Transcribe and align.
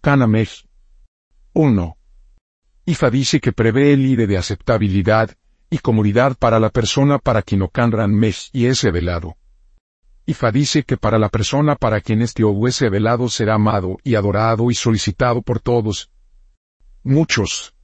Kanamej. 0.00 0.66
1. 1.52 1.96
IFA 2.86 3.10
dice 3.10 3.40
que 3.40 3.52
prevé 3.52 3.92
el 3.92 4.06
IDE 4.06 4.26
de 4.26 4.38
aceptabilidad 4.38 5.36
y 5.68 5.78
comodidad 5.78 6.38
para 6.38 6.58
la 6.58 6.70
persona 6.70 7.18
para 7.18 7.42
quien 7.42 7.60
Okanran 7.62 8.14
Mesh 8.14 8.48
y 8.54 8.64
es 8.64 8.82
revelado. 8.82 9.36
IFA 10.24 10.52
dice 10.52 10.82
que 10.84 10.96
para 10.96 11.18
la 11.18 11.28
persona 11.28 11.76
para 11.76 12.00
quien 12.00 12.22
este 12.22 12.44
O 12.44 12.66
es 12.66 12.80
revelado 12.80 13.28
será 13.28 13.56
amado 13.56 13.98
y 14.02 14.14
adorado 14.14 14.70
y 14.70 14.74
solicitado 14.74 15.42
por 15.42 15.60
todos. 15.60 16.10
Muchos. 17.02 17.74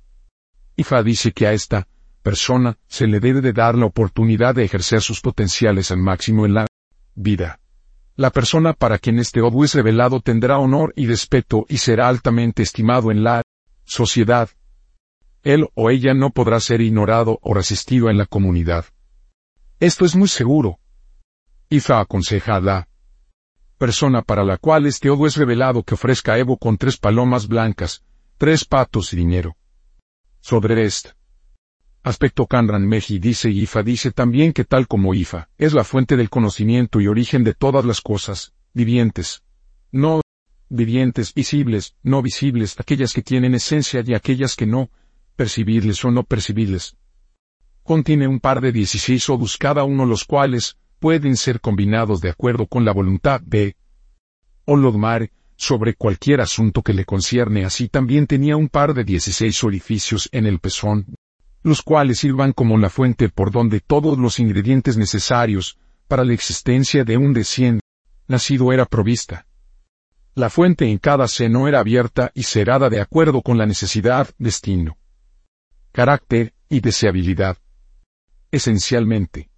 IFA 0.76 1.02
dice 1.02 1.32
que 1.32 1.46
a 1.46 1.52
esta 1.52 1.86
persona 2.22 2.78
se 2.88 3.06
le 3.06 3.20
debe 3.20 3.42
de 3.42 3.52
dar 3.52 3.74
la 3.74 3.86
oportunidad 3.86 4.54
de 4.54 4.64
ejercer 4.64 5.02
sus 5.02 5.20
potenciales 5.20 5.90
al 5.90 5.98
máximo 5.98 6.46
en 6.46 6.54
la 6.54 6.66
vida. 7.14 7.60
La 8.16 8.30
persona 8.30 8.72
para 8.72 8.98
quien 8.98 9.18
este 9.18 9.42
O 9.42 9.64
es 9.64 9.74
revelado 9.74 10.20
tendrá 10.20 10.58
honor 10.58 10.94
y 10.96 11.06
respeto 11.06 11.66
y 11.68 11.76
será 11.76 12.08
altamente 12.08 12.62
estimado 12.62 13.10
en 13.10 13.22
la 13.22 13.42
sociedad. 13.84 14.48
Él 15.42 15.68
o 15.74 15.90
ella 15.90 16.14
no 16.14 16.30
podrá 16.30 16.58
ser 16.60 16.80
ignorado 16.80 17.38
o 17.42 17.52
resistido 17.52 18.08
en 18.08 18.16
la 18.16 18.24
comunidad. 18.24 18.86
Esto 19.80 20.06
es 20.06 20.16
muy 20.16 20.28
seguro. 20.28 20.78
Ifa 21.68 22.00
aconseja 22.00 22.56
a 22.56 22.60
la 22.60 22.88
persona 23.76 24.22
para 24.22 24.44
la 24.44 24.56
cual 24.56 24.86
este 24.86 25.10
odo 25.10 25.26
es 25.26 25.36
revelado 25.36 25.82
que 25.82 25.94
ofrezca 25.94 26.38
Evo 26.38 26.56
con 26.56 26.78
tres 26.78 26.96
palomas 26.96 27.46
blancas, 27.46 28.02
tres 28.38 28.64
patos 28.64 29.12
y 29.12 29.16
dinero. 29.16 29.56
Sobre 30.40 30.82
este 30.84 31.15
aspecto 32.06 32.46
Kanran 32.46 32.86
Meji 32.86 33.18
dice 33.18 33.50
Ifa 33.50 33.82
dice 33.82 34.12
también 34.12 34.52
que 34.52 34.64
tal 34.64 34.86
como 34.86 35.12
Ifa, 35.12 35.48
es 35.58 35.72
la 35.72 35.82
fuente 35.82 36.16
del 36.16 36.30
conocimiento 36.30 37.00
y 37.00 37.08
origen 37.08 37.42
de 37.42 37.52
todas 37.52 37.84
las 37.84 38.00
cosas, 38.00 38.52
vivientes. 38.74 39.42
No 39.90 40.20
vivientes, 40.68 41.34
visibles, 41.34 41.96
no 42.04 42.22
visibles, 42.22 42.78
aquellas 42.78 43.12
que 43.12 43.22
tienen 43.22 43.56
esencia 43.56 44.04
y 44.06 44.14
aquellas 44.14 44.54
que 44.54 44.66
no, 44.66 44.88
percibirles 45.34 46.04
o 46.04 46.12
no 46.12 46.22
percibirles. 46.22 46.96
Contiene 47.82 48.28
un 48.28 48.38
par 48.38 48.60
de 48.60 48.70
16 48.70 49.28
odus 49.28 49.58
cada 49.58 49.82
uno 49.82 50.06
los 50.06 50.24
cuales 50.24 50.76
pueden 51.00 51.36
ser 51.36 51.60
combinados 51.60 52.20
de 52.20 52.30
acuerdo 52.30 52.68
con 52.68 52.84
la 52.84 52.92
voluntad 52.92 53.40
de 53.40 53.74
Olodmar 54.64 55.32
sobre 55.56 55.94
cualquier 55.94 56.40
asunto 56.40 56.82
que 56.82 56.92
le 56.92 57.04
concierne. 57.04 57.64
Así 57.64 57.88
también 57.88 58.28
tenía 58.28 58.56
un 58.56 58.68
par 58.68 58.94
de 58.94 59.02
16 59.02 59.64
orificios 59.64 60.28
en 60.30 60.46
el 60.46 60.60
pezón, 60.60 61.16
los 61.62 61.82
cuales 61.82 62.18
sirvan 62.18 62.52
como 62.52 62.78
la 62.78 62.90
fuente 62.90 63.28
por 63.28 63.50
donde 63.50 63.80
todos 63.80 64.18
los 64.18 64.38
ingredientes 64.38 64.96
necesarios 64.96 65.78
para 66.08 66.24
la 66.24 66.32
existencia 66.32 67.04
de 67.04 67.16
un 67.16 67.34
recién 67.34 67.80
nacido 68.28 68.72
era 68.72 68.86
provista. 68.86 69.46
La 70.34 70.50
fuente 70.50 70.90
en 70.90 70.98
cada 70.98 71.28
seno 71.28 71.66
era 71.66 71.80
abierta 71.80 72.30
y 72.34 72.42
cerrada 72.42 72.90
de 72.90 73.00
acuerdo 73.00 73.42
con 73.42 73.58
la 73.58 73.66
necesidad, 73.66 74.28
destino 74.38 74.96
carácter 75.96 76.52
y 76.68 76.80
deseabilidad. 76.80 77.56
Esencialmente, 78.50 79.48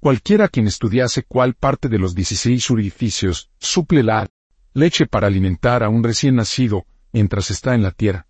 cualquiera 0.00 0.48
quien 0.48 0.66
estudiase 0.66 1.24
cuál 1.24 1.52
parte 1.52 1.90
de 1.90 1.98
los 1.98 2.14
16 2.14 2.70
orificios 2.70 3.50
suple 3.58 4.02
la 4.02 4.26
leche 4.72 5.04
para 5.04 5.26
alimentar 5.26 5.82
a 5.82 5.90
un 5.90 6.02
recién 6.02 6.36
nacido 6.36 6.86
mientras 7.12 7.50
está 7.50 7.74
en 7.74 7.82
la 7.82 7.90
tierra, 7.90 8.26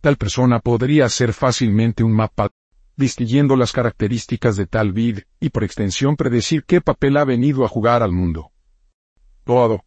tal 0.00 0.16
persona 0.16 0.60
podría 0.60 1.04
hacer 1.04 1.32
fácilmente 1.32 2.02
un 2.02 2.12
mapa 2.12 2.50
distinguiendo 2.96 3.56
las 3.56 3.72
características 3.72 4.56
de 4.56 4.66
tal 4.66 4.92
vid 4.92 5.20
y 5.40 5.48
por 5.48 5.64
extensión 5.64 6.16
predecir 6.16 6.64
qué 6.64 6.80
papel 6.80 7.16
ha 7.16 7.24
venido 7.24 7.64
a 7.64 7.68
jugar 7.68 8.02
al 8.02 8.12
mundo. 8.12 8.50
Todo. 9.44 9.84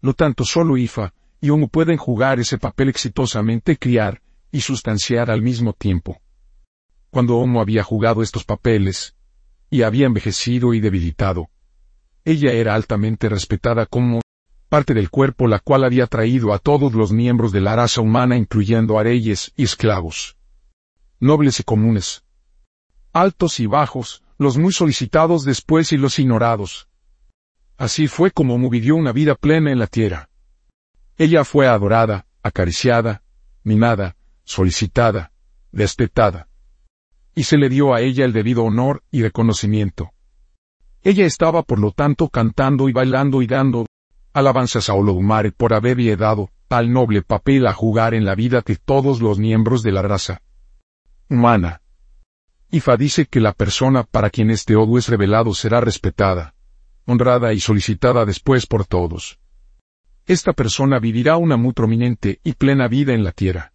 Lo 0.00 0.12
tanto 0.12 0.44
solo 0.44 0.76
IFA 0.76 1.14
y 1.40 1.50
Homo 1.50 1.68
pueden 1.68 1.96
jugar 1.96 2.40
ese 2.40 2.58
papel 2.58 2.88
exitosamente 2.88 3.76
criar 3.76 4.22
y 4.50 4.60
sustanciar 4.60 5.30
al 5.30 5.42
mismo 5.42 5.72
tiempo. 5.72 6.20
Cuando 7.10 7.36
Homo 7.36 7.60
había 7.60 7.82
jugado 7.82 8.22
estos 8.22 8.44
papeles, 8.44 9.14
y 9.70 9.82
había 9.82 10.06
envejecido 10.06 10.74
y 10.74 10.80
debilitado, 10.80 11.48
ella 12.24 12.52
era 12.52 12.74
altamente 12.74 13.28
respetada 13.28 13.86
como 13.86 14.20
parte 14.68 14.94
del 14.94 15.10
cuerpo 15.10 15.46
la 15.46 15.58
cual 15.58 15.84
había 15.84 16.06
traído 16.06 16.52
a 16.52 16.58
todos 16.58 16.92
los 16.92 17.12
miembros 17.12 17.52
de 17.52 17.60
la 17.60 17.76
raza 17.76 18.00
humana 18.00 18.36
incluyendo 18.36 18.98
a 18.98 19.02
reyes 19.02 19.52
y 19.56 19.64
esclavos. 19.64 20.36
Nobles 21.20 21.60
y 21.60 21.62
comunes. 21.62 22.24
Altos 23.12 23.60
y 23.60 23.66
bajos, 23.66 24.22
los 24.38 24.58
muy 24.58 24.72
solicitados 24.72 25.44
después 25.44 25.92
y 25.92 25.96
los 25.96 26.18
ignorados. 26.18 26.88
Así 27.78 28.08
fue 28.08 28.30
como 28.30 28.58
vivió 28.68 28.96
una 28.96 29.12
vida 29.12 29.34
plena 29.34 29.70
en 29.70 29.78
la 29.78 29.86
tierra. 29.86 30.28
Ella 31.16 31.44
fue 31.44 31.66
adorada, 31.66 32.26
acariciada, 32.42 33.22
mimada, 33.62 34.16
solicitada, 34.44 35.32
respetada. 35.72 36.48
Y 37.34 37.44
se 37.44 37.56
le 37.56 37.68
dio 37.68 37.94
a 37.94 38.00
ella 38.00 38.24
el 38.24 38.32
debido 38.32 38.64
honor 38.64 39.02
y 39.10 39.22
reconocimiento. 39.22 40.12
Ella 41.02 41.24
estaba 41.24 41.62
por 41.62 41.78
lo 41.78 41.92
tanto 41.92 42.28
cantando 42.28 42.88
y 42.88 42.92
bailando 42.92 43.40
y 43.42 43.46
dando 43.46 43.86
alabanzas 44.36 44.90
a 44.90 44.92
Olodumare 44.92 45.50
por 45.50 45.72
haberle 45.72 46.14
dado 46.14 46.50
tal 46.68 46.92
noble 46.92 47.22
papel 47.22 47.66
a 47.66 47.72
jugar 47.72 48.12
en 48.12 48.26
la 48.26 48.34
vida 48.34 48.60
de 48.60 48.76
todos 48.76 49.22
los 49.22 49.38
miembros 49.38 49.82
de 49.82 49.92
la 49.92 50.02
raza 50.02 50.42
humana. 51.30 51.80
Ifa 52.70 52.98
dice 52.98 53.24
que 53.24 53.40
la 53.40 53.54
persona 53.54 54.02
para 54.02 54.28
quien 54.28 54.50
este 54.50 54.76
odo 54.76 54.98
es 54.98 55.08
revelado 55.08 55.54
será 55.54 55.80
respetada, 55.80 56.54
honrada 57.06 57.54
y 57.54 57.60
solicitada 57.60 58.26
después 58.26 58.66
por 58.66 58.84
todos. 58.84 59.38
Esta 60.26 60.52
persona 60.52 60.98
vivirá 60.98 61.38
una 61.38 61.56
muy 61.56 61.72
prominente 61.72 62.38
y 62.44 62.52
plena 62.52 62.88
vida 62.88 63.14
en 63.14 63.24
la 63.24 63.32
tierra. 63.32 63.72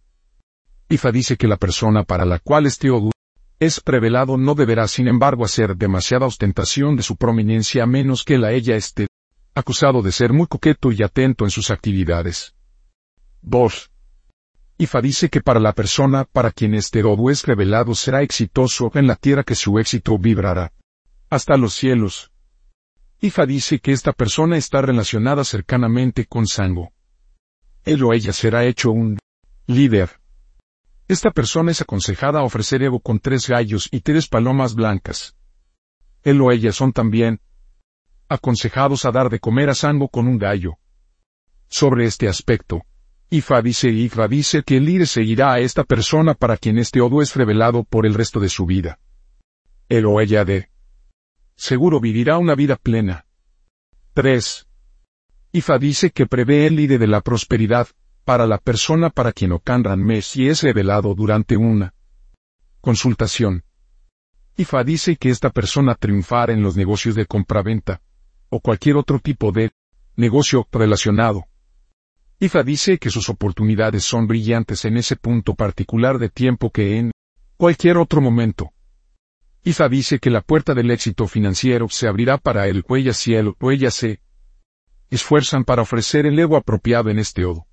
Ifa 0.88 1.10
dice 1.10 1.36
que 1.36 1.48
la 1.48 1.56
persona 1.56 2.04
para 2.04 2.24
la 2.24 2.38
cual 2.38 2.66
este 2.66 2.88
Odu 2.88 3.10
es 3.58 3.80
prevelado 3.80 4.36
no 4.36 4.54
deberá 4.54 4.86
sin 4.86 5.08
embargo 5.08 5.44
hacer 5.44 5.76
demasiada 5.76 6.26
ostentación 6.26 6.94
de 6.94 7.02
su 7.02 7.16
prominencia 7.16 7.82
a 7.82 7.86
menos 7.86 8.22
que 8.22 8.38
la 8.38 8.52
ella 8.52 8.76
esté 8.76 9.08
acusado 9.54 10.02
de 10.02 10.12
ser 10.12 10.32
muy 10.32 10.46
coqueto 10.46 10.92
y 10.92 11.02
atento 11.02 11.44
en 11.44 11.50
sus 11.50 11.70
actividades. 11.70 12.54
2. 13.42 13.90
Ifa 14.78 15.00
dice 15.00 15.28
que 15.28 15.40
para 15.40 15.60
la 15.60 15.72
persona 15.72 16.24
para 16.24 16.50
quien 16.50 16.74
este 16.74 17.02
Odu 17.02 17.30
es 17.30 17.44
revelado 17.44 17.94
será 17.94 18.22
exitoso 18.22 18.90
en 18.94 19.06
la 19.06 19.16
tierra 19.16 19.44
que 19.44 19.54
su 19.54 19.78
éxito 19.78 20.18
vibrará 20.18 20.72
hasta 21.30 21.56
los 21.56 21.74
cielos. 21.74 22.30
Ifa 23.20 23.46
dice 23.46 23.78
que 23.78 23.92
esta 23.92 24.12
persona 24.12 24.56
está 24.56 24.82
relacionada 24.82 25.44
cercanamente 25.44 26.26
con 26.26 26.46
Sango. 26.46 26.92
Él 27.84 28.02
o 28.04 28.12
ella 28.12 28.32
será 28.32 28.64
hecho 28.64 28.90
un 28.90 29.18
líder 29.66 30.22
esta 31.12 31.30
persona 31.30 31.72
es 31.72 31.82
aconsejada 31.82 32.40
a 32.40 32.42
ofrecer 32.42 32.82
Evo 32.82 32.98
con 32.98 33.18
tres 33.18 33.46
gallos 33.46 33.86
y 33.92 34.00
tres 34.00 34.28
palomas 34.28 34.74
blancas. 34.74 35.36
Él 36.22 36.40
o 36.40 36.50
ella 36.50 36.72
son 36.72 36.92
también 36.92 37.40
aconsejados 38.32 39.04
a 39.04 39.12
dar 39.12 39.28
de 39.28 39.38
comer 39.38 39.70
a 39.70 39.74
Sango 39.74 40.08
con 40.08 40.26
un 40.26 40.38
gallo. 40.38 40.78
Sobre 41.68 42.04
este 42.04 42.28
aspecto, 42.28 42.82
Ifa 43.30 43.62
dice 43.62 43.90
Ifa 43.90 44.28
dice 44.28 44.62
que 44.62 44.76
el 44.76 44.84
líder 44.84 45.06
seguirá 45.06 45.52
a 45.52 45.60
esta 45.60 45.84
persona 45.84 46.34
para 46.34 46.56
quien 46.56 46.78
este 46.78 47.00
odo 47.00 47.22
es 47.22 47.34
revelado 47.34 47.84
por 47.84 48.06
el 48.06 48.14
resto 48.14 48.40
de 48.40 48.48
su 48.48 48.66
vida. 48.66 48.98
Él 49.88 50.06
o 50.06 50.20
ella 50.20 50.44
de 50.44 50.68
seguro 51.54 52.00
vivirá 52.00 52.38
una 52.38 52.54
vida 52.54 52.76
plena. 52.76 53.26
3. 54.14 54.66
Ifa 55.52 55.78
dice 55.78 56.10
que 56.10 56.26
prevé 56.26 56.66
el 56.66 56.76
líder 56.76 56.98
de 56.98 57.06
la 57.06 57.20
prosperidad, 57.20 57.88
para 58.24 58.46
la 58.46 58.58
persona 58.58 59.10
para 59.10 59.32
quien 59.32 59.52
Okanran 59.52 60.00
Messi 60.00 60.48
es 60.48 60.62
revelado 60.62 61.14
durante 61.14 61.56
una 61.56 61.94
consultación. 62.80 63.64
IFA 64.56 64.84
dice 64.84 65.16
que 65.16 65.30
esta 65.30 65.50
persona 65.50 65.94
triunfará 65.94 66.52
en 66.52 66.62
los 66.62 66.76
negocios 66.76 67.14
de 67.14 67.26
compraventa, 67.26 68.02
o 68.52 68.60
cualquier 68.60 68.96
otro 68.96 69.18
tipo 69.18 69.50
de 69.50 69.72
negocio 70.14 70.68
relacionado. 70.70 71.46
IFA 72.38 72.62
dice 72.62 72.98
que 72.98 73.08
sus 73.08 73.30
oportunidades 73.30 74.04
son 74.04 74.26
brillantes 74.26 74.84
en 74.84 74.98
ese 74.98 75.16
punto 75.16 75.54
particular 75.54 76.18
de 76.18 76.28
tiempo 76.28 76.70
que 76.70 76.98
en 76.98 77.12
cualquier 77.56 77.96
otro 77.96 78.20
momento. 78.20 78.70
IFA 79.64 79.88
dice 79.88 80.18
que 80.18 80.28
la 80.28 80.42
puerta 80.42 80.74
del 80.74 80.90
éxito 80.90 81.26
financiero 81.26 81.88
se 81.88 82.06
abrirá 82.06 82.36
para 82.36 82.68
él 82.68 82.84
o 82.86 82.96
ella 82.96 83.14
si 83.14 83.34
él 83.34 83.54
o 83.58 83.70
ella 83.70 83.90
se 83.90 84.20
esfuerzan 85.08 85.64
para 85.64 85.80
ofrecer 85.80 86.26
el 86.26 86.38
ego 86.38 86.58
apropiado 86.58 87.08
en 87.08 87.18
este 87.20 87.46
odo. 87.46 87.66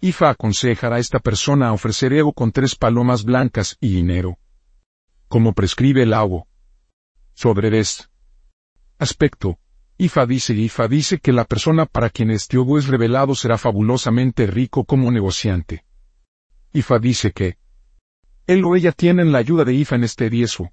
Ifa 0.00 0.28
aconsejará 0.28 0.96
a 0.96 0.98
esta 0.98 1.20
persona 1.20 1.68
a 1.68 1.72
ofrecer 1.72 2.12
ego 2.12 2.34
con 2.34 2.52
tres 2.52 2.76
palomas 2.76 3.24
blancas 3.24 3.78
y 3.80 3.94
dinero. 3.94 4.36
Como 5.28 5.54
prescribe 5.54 6.02
el 6.02 6.12
agua. 6.12 6.44
Sobre 7.32 7.78
este 7.78 8.04
aspecto, 8.98 9.58
Ifa 9.98 10.26
dice 10.26 10.54
Ifa 10.54 10.88
dice 10.88 11.18
que 11.18 11.32
la 11.32 11.44
persona 11.44 11.86
para 11.86 12.10
quien 12.10 12.30
este 12.30 12.58
es 12.78 12.86
revelado 12.86 13.34
será 13.34 13.56
fabulosamente 13.56 14.46
rico 14.46 14.84
como 14.84 15.10
negociante. 15.10 15.84
Ifa 16.72 16.98
dice 16.98 17.32
que 17.32 17.58
él 18.46 18.64
o 18.64 18.76
ella 18.76 18.92
tienen 18.92 19.32
la 19.32 19.38
ayuda 19.38 19.64
de 19.64 19.74
Ifa 19.74 19.96
en 19.96 20.04
este 20.04 20.28
riesgo. 20.28 20.70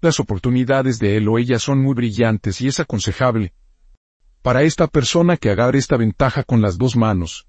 Las 0.00 0.18
oportunidades 0.18 0.98
de 0.98 1.16
él 1.16 1.28
o 1.28 1.38
ella 1.38 1.58
son 1.58 1.80
muy 1.80 1.94
brillantes 1.94 2.60
y 2.60 2.68
es 2.68 2.80
aconsejable 2.80 3.52
para 4.42 4.62
esta 4.62 4.88
persona 4.88 5.36
que 5.36 5.50
agarre 5.50 5.78
esta 5.78 5.96
ventaja 5.96 6.42
con 6.42 6.60
las 6.60 6.76
dos 6.76 6.96
manos 6.96 7.46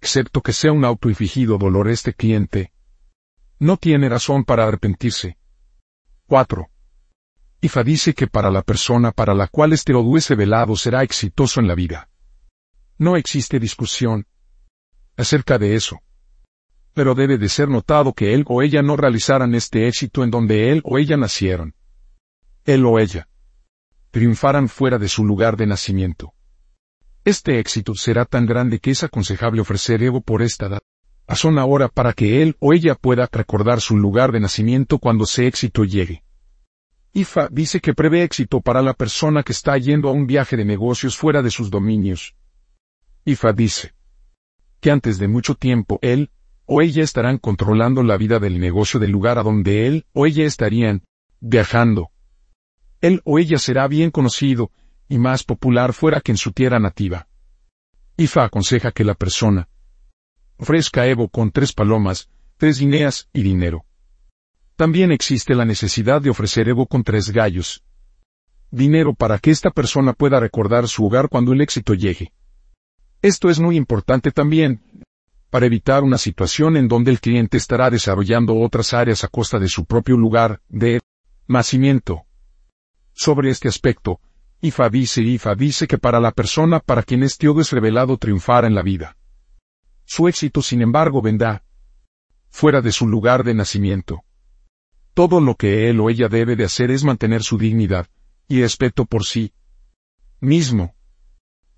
excepto 0.00 0.42
que 0.42 0.52
sea 0.52 0.72
un 0.72 0.84
autoinfligido 0.84 1.58
dolor 1.58 1.88
este 1.88 2.14
cliente, 2.14 2.72
no 3.58 3.76
tiene 3.76 4.08
razón 4.08 4.44
para 4.44 4.66
arrepentirse. 4.66 5.36
4. 6.26 6.68
Ifa 7.60 7.82
dice 7.82 8.14
que 8.14 8.28
para 8.28 8.50
la 8.50 8.62
persona 8.62 9.10
para 9.10 9.34
la 9.34 9.48
cual 9.48 9.72
este 9.72 9.92
oduese 9.92 10.36
velado 10.36 10.76
será 10.76 11.02
exitoso 11.02 11.58
en 11.60 11.66
la 11.66 11.74
vida. 11.74 12.08
No 12.98 13.16
existe 13.16 13.58
discusión 13.58 14.26
acerca 15.16 15.58
de 15.58 15.74
eso. 15.74 15.98
Pero 16.94 17.14
debe 17.14 17.36
de 17.36 17.48
ser 17.48 17.68
notado 17.68 18.12
que 18.12 18.34
él 18.34 18.44
o 18.46 18.62
ella 18.62 18.82
no 18.82 18.96
realizaran 18.96 19.54
este 19.54 19.88
éxito 19.88 20.22
en 20.22 20.30
donde 20.30 20.70
él 20.70 20.82
o 20.84 20.98
ella 20.98 21.16
nacieron. 21.16 21.74
Él 22.64 22.86
o 22.86 22.98
ella 22.98 23.28
triunfaran 24.10 24.68
fuera 24.68 24.98
de 24.98 25.08
su 25.08 25.24
lugar 25.24 25.56
de 25.56 25.66
nacimiento. 25.66 26.32
Este 27.24 27.58
éxito 27.58 27.94
será 27.94 28.24
tan 28.24 28.46
grande 28.46 28.78
que 28.78 28.92
es 28.92 29.02
aconsejable 29.02 29.60
ofrecer 29.60 30.02
Evo 30.02 30.20
por 30.20 30.42
esta 30.42 30.66
edad. 30.66 30.80
Son 31.34 31.58
ahora 31.58 31.88
para 31.88 32.14
que 32.14 32.40
él 32.42 32.56
o 32.58 32.72
ella 32.72 32.94
pueda 32.94 33.28
recordar 33.30 33.80
su 33.80 33.96
lugar 33.96 34.32
de 34.32 34.40
nacimiento 34.40 34.98
cuando 34.98 35.24
ese 35.24 35.46
éxito 35.46 35.84
llegue. 35.84 36.22
IFA 37.12 37.48
dice 37.50 37.80
que 37.80 37.94
prevé 37.94 38.22
éxito 38.22 38.60
para 38.60 38.82
la 38.82 38.94
persona 38.94 39.42
que 39.42 39.52
está 39.52 39.76
yendo 39.78 40.08
a 40.08 40.12
un 40.12 40.26
viaje 40.26 40.56
de 40.56 40.64
negocios 40.64 41.16
fuera 41.16 41.42
de 41.42 41.50
sus 41.50 41.70
dominios. 41.70 42.34
IFA 43.24 43.52
dice 43.52 43.94
que 44.80 44.90
antes 44.90 45.18
de 45.18 45.28
mucho 45.28 45.54
tiempo 45.54 45.98
él 46.02 46.30
o 46.66 46.82
ella 46.82 47.02
estarán 47.02 47.38
controlando 47.38 48.02
la 48.02 48.16
vida 48.16 48.38
del 48.38 48.60
negocio 48.60 49.00
del 49.00 49.10
lugar 49.10 49.38
a 49.38 49.42
donde 49.42 49.86
él 49.86 50.06
o 50.12 50.26
ella 50.26 50.44
estarían 50.44 51.02
viajando. 51.40 52.10
Él 53.00 53.22
o 53.24 53.38
ella 53.38 53.58
será 53.58 53.88
bien 53.88 54.10
conocido 54.10 54.70
y 55.08 55.18
más 55.18 55.44
popular 55.44 55.94
fuera 55.94 56.20
que 56.20 56.32
en 56.32 56.36
su 56.36 56.52
tierra 56.52 56.78
nativa. 56.78 57.28
IFA 58.16 58.44
aconseja 58.44 58.92
que 58.92 59.04
la 59.04 59.14
persona 59.14 59.68
ofrezca 60.58 61.06
Evo 61.06 61.28
con 61.28 61.52
tres 61.52 61.72
palomas, 61.72 62.28
tres 62.56 62.80
guineas 62.80 63.28
y 63.32 63.42
dinero. 63.42 63.86
También 64.78 65.10
existe 65.10 65.56
la 65.56 65.64
necesidad 65.64 66.22
de 66.22 66.30
ofrecer 66.30 66.68
Evo 66.68 66.86
con 66.86 67.02
tres 67.02 67.30
gallos. 67.32 67.82
Dinero 68.70 69.12
para 69.12 69.40
que 69.40 69.50
esta 69.50 69.70
persona 69.70 70.12
pueda 70.12 70.38
recordar 70.38 70.86
su 70.86 71.04
hogar 71.04 71.28
cuando 71.28 71.52
el 71.52 71.60
éxito 71.60 71.94
llegue. 71.94 72.32
Esto 73.20 73.50
es 73.50 73.58
muy 73.58 73.76
importante 73.76 74.30
también, 74.30 74.80
para 75.50 75.66
evitar 75.66 76.04
una 76.04 76.16
situación 76.16 76.76
en 76.76 76.86
donde 76.86 77.10
el 77.10 77.18
cliente 77.18 77.56
estará 77.56 77.90
desarrollando 77.90 78.56
otras 78.56 78.94
áreas 78.94 79.24
a 79.24 79.28
costa 79.28 79.58
de 79.58 79.66
su 79.66 79.84
propio 79.84 80.16
lugar 80.16 80.60
de 80.68 81.00
nacimiento. 81.48 82.26
Sobre 83.14 83.50
este 83.50 83.66
aspecto, 83.66 84.20
IFA 84.60 84.90
dice 84.90 85.22
IFA 85.22 85.56
dice 85.56 85.88
que 85.88 85.98
para 85.98 86.20
la 86.20 86.30
persona 86.30 86.78
para 86.78 87.02
quien 87.02 87.24
este 87.24 87.48
odo 87.48 87.62
es 87.62 87.72
revelado 87.72 88.16
triunfar 88.16 88.64
en 88.64 88.76
la 88.76 88.82
vida. 88.82 89.16
Su 90.04 90.28
éxito 90.28 90.62
sin 90.62 90.82
embargo 90.82 91.20
vendrá 91.20 91.64
fuera 92.48 92.80
de 92.80 92.92
su 92.92 93.08
lugar 93.08 93.42
de 93.42 93.54
nacimiento. 93.54 94.22
Todo 95.18 95.40
lo 95.40 95.56
que 95.56 95.90
él 95.90 95.98
o 95.98 96.10
ella 96.10 96.28
debe 96.28 96.54
de 96.54 96.62
hacer 96.62 96.92
es 96.92 97.02
mantener 97.02 97.42
su 97.42 97.58
dignidad 97.58 98.06
y 98.46 98.60
respeto 98.60 99.04
por 99.04 99.24
sí 99.24 99.52
mismo. 100.38 100.94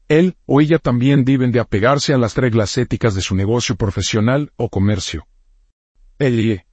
Él 0.09 0.37
o 0.45 0.61
ella 0.61 0.79
también 0.79 1.25
deben 1.25 1.51
de 1.51 1.59
apegarse 1.59 2.13
a 2.13 2.19
las 2.19 2.37
reglas 2.37 2.77
éticas 2.77 3.15
de 3.15 3.23
su 3.23 3.35
negocio 3.35 3.77
profesional 3.77 4.53
o 4.57 4.69
comercio. 4.69 5.27
Él 6.19 6.67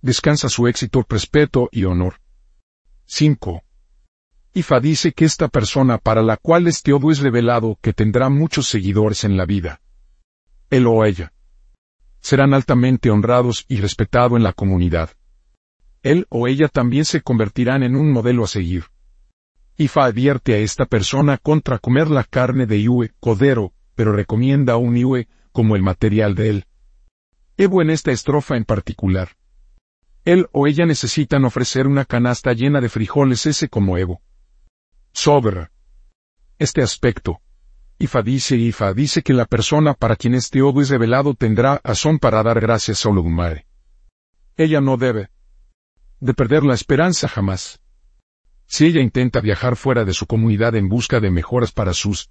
descansa 0.00 0.48
su 0.48 0.68
éxito, 0.68 1.04
respeto 1.06 1.68
y 1.70 1.84
honor. 1.84 2.14
5. 3.04 3.62
Ifa 4.54 4.80
dice 4.80 5.12
que 5.12 5.26
esta 5.26 5.48
persona 5.48 5.98
para 5.98 6.22
la 6.22 6.38
cual 6.38 6.66
este 6.66 6.94
odo 6.94 7.10
es 7.10 7.18
revelado 7.18 7.78
que 7.82 7.92
tendrá 7.92 8.30
muchos 8.30 8.68
seguidores 8.68 9.22
en 9.24 9.36
la 9.36 9.44
vida. 9.44 9.82
Él 10.70 10.86
o 10.86 11.04
ella 11.04 11.34
serán 12.22 12.54
altamente 12.54 13.10
honrados 13.10 13.66
y 13.68 13.82
respetados 13.82 14.38
en 14.38 14.44
la 14.44 14.54
comunidad 14.54 15.10
él 16.04 16.26
o 16.28 16.46
ella 16.46 16.68
también 16.68 17.06
se 17.06 17.22
convertirán 17.22 17.82
en 17.82 17.96
un 17.96 18.12
modelo 18.12 18.44
a 18.44 18.46
seguir. 18.46 18.84
Ifa 19.76 20.04
advierte 20.04 20.54
a 20.54 20.58
esta 20.58 20.84
persona 20.84 21.38
contra 21.38 21.78
comer 21.78 22.08
la 22.08 22.24
carne 22.24 22.66
de 22.66 22.78
Iue, 22.78 23.12
codero, 23.20 23.72
pero 23.94 24.12
recomienda 24.12 24.76
un 24.76 24.96
Iue 24.96 25.28
como 25.50 25.76
el 25.76 25.82
material 25.82 26.34
de 26.34 26.50
él. 26.50 26.66
Evo 27.56 27.80
en 27.80 27.88
esta 27.88 28.12
estrofa 28.12 28.56
en 28.56 28.64
particular. 28.64 29.30
Él 30.26 30.46
o 30.52 30.66
ella 30.66 30.84
necesitan 30.84 31.46
ofrecer 31.46 31.86
una 31.86 32.04
canasta 32.04 32.52
llena 32.52 32.82
de 32.82 32.90
frijoles 32.90 33.46
ese 33.46 33.70
como 33.70 33.96
Evo. 33.96 34.20
Sobra. 35.12 35.72
Este 36.58 36.82
aspecto. 36.82 37.40
Ifa 37.98 38.20
dice 38.20 38.56
Ifa 38.56 38.92
dice 38.92 39.22
que 39.22 39.32
la 39.32 39.46
persona 39.46 39.94
para 39.94 40.16
quien 40.16 40.34
este 40.34 40.60
Obo 40.60 40.82
es 40.82 40.90
revelado 40.90 41.32
tendrá 41.34 41.80
razón 41.82 42.18
para 42.18 42.42
dar 42.42 42.60
gracias 42.60 43.06
a 43.06 43.08
Olugumare. 43.08 43.66
Ella 44.56 44.80
no 44.80 44.96
debe, 44.96 45.30
de 46.20 46.34
perder 46.34 46.64
la 46.64 46.74
esperanza 46.74 47.28
jamás. 47.28 47.80
Si 48.66 48.86
ella 48.86 49.00
intenta 49.00 49.40
viajar 49.40 49.76
fuera 49.76 50.04
de 50.04 50.12
su 50.12 50.26
comunidad 50.26 50.74
en 50.74 50.88
busca 50.88 51.20
de 51.20 51.30
mejoras 51.30 51.72
para 51.72 51.92
sus 51.92 52.30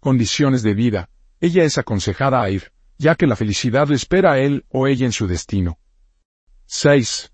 condiciones 0.00 0.62
de 0.62 0.74
vida, 0.74 1.08
ella 1.40 1.64
es 1.64 1.78
aconsejada 1.78 2.42
a 2.42 2.50
ir, 2.50 2.72
ya 2.98 3.14
que 3.14 3.26
la 3.26 3.36
felicidad 3.36 3.88
le 3.88 3.96
espera 3.96 4.32
a 4.32 4.38
él 4.38 4.64
o 4.68 4.86
ella 4.86 5.06
en 5.06 5.12
su 5.12 5.26
destino. 5.26 5.78
6. 6.66 7.32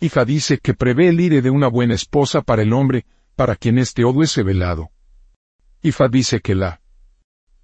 Ifa 0.00 0.24
dice 0.24 0.58
que 0.58 0.74
prevé 0.74 1.08
el 1.08 1.20
ire 1.20 1.42
de 1.42 1.50
una 1.50 1.68
buena 1.68 1.94
esposa 1.94 2.42
para 2.42 2.62
el 2.62 2.72
hombre, 2.72 3.06
para 3.36 3.56
quien 3.56 3.78
este 3.78 4.04
odo 4.04 4.22
es 4.22 4.36
revelado. 4.36 4.90
Ifa 5.82 6.08
dice 6.08 6.40
que 6.40 6.54
la 6.54 6.80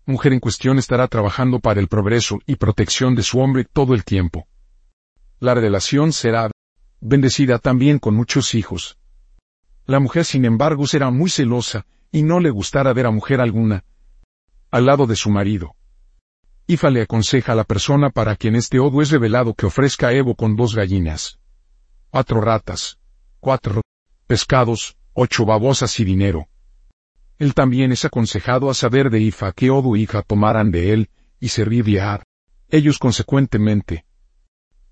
mujer 0.07 0.33
en 0.33 0.41
cuestión 0.41 0.79
estará 0.79 1.09
trabajando 1.09 1.61
para 1.61 1.81
el 1.81 1.89
progreso 1.89 2.41
y 2.47 2.57
protección 2.57 3.15
de 3.15 3.23
su 3.23 3.41
hombre 3.41 3.65
todo 3.65 3.95
el 3.95 4.05
tiempo. 4.05 4.47
La 5.39 5.55
relación 5.55 6.13
será 6.13 6.51
bendecida 7.01 7.59
también 7.59 7.99
con 7.99 8.15
muchos 8.15 8.55
hijos. 8.55 8.99
La 9.87 10.01
mujer, 10.01 10.25
sin 10.25 10.45
embargo, 10.45 10.87
será 10.87 11.11
muy 11.11 11.31
celosa, 11.31 11.87
y 12.13 12.23
no 12.23 12.41
le 12.41 12.51
gustará 12.51 12.93
ver 12.93 13.07
a 13.07 13.11
mujer 13.11 13.41
alguna 13.41 13.85
al 14.71 14.87
lado 14.87 15.07
de 15.07 15.17
su 15.17 15.31
marido. 15.31 15.75
Ifa 16.67 16.91
le 16.91 17.03
aconseja 17.03 17.53
a 17.53 17.57
la 17.57 17.65
persona 17.65 18.11
para 18.11 18.37
quien 18.37 18.55
este 18.55 18.79
odo 18.79 19.03
es 19.03 19.11
revelado 19.11 19.55
que 19.55 19.67
ofrezca 19.67 20.13
Evo 20.13 20.37
con 20.37 20.55
dos 20.55 20.77
gallinas, 20.77 21.41
cuatro 22.11 22.41
ratas, 22.41 22.99
cuatro 23.41 23.83
pescados, 24.27 24.97
ocho 25.13 25.45
babosas 25.45 25.99
y 25.99 26.05
dinero. 26.05 26.47
Él 27.39 27.55
también 27.55 27.91
es 27.91 28.05
aconsejado 28.05 28.71
a 28.71 28.75
saber 28.75 29.11
de 29.11 29.21
Ifa 29.21 29.53
qué 29.53 29.71
odo 29.71 29.97
hija 29.97 30.23
tomarán 30.23 30.71
de 30.71 30.93
él, 30.93 31.11
y 31.41 31.49
servir 31.49 32.01
a 32.01 32.23
ellos 32.69 32.99
consecuentemente. 32.99 34.05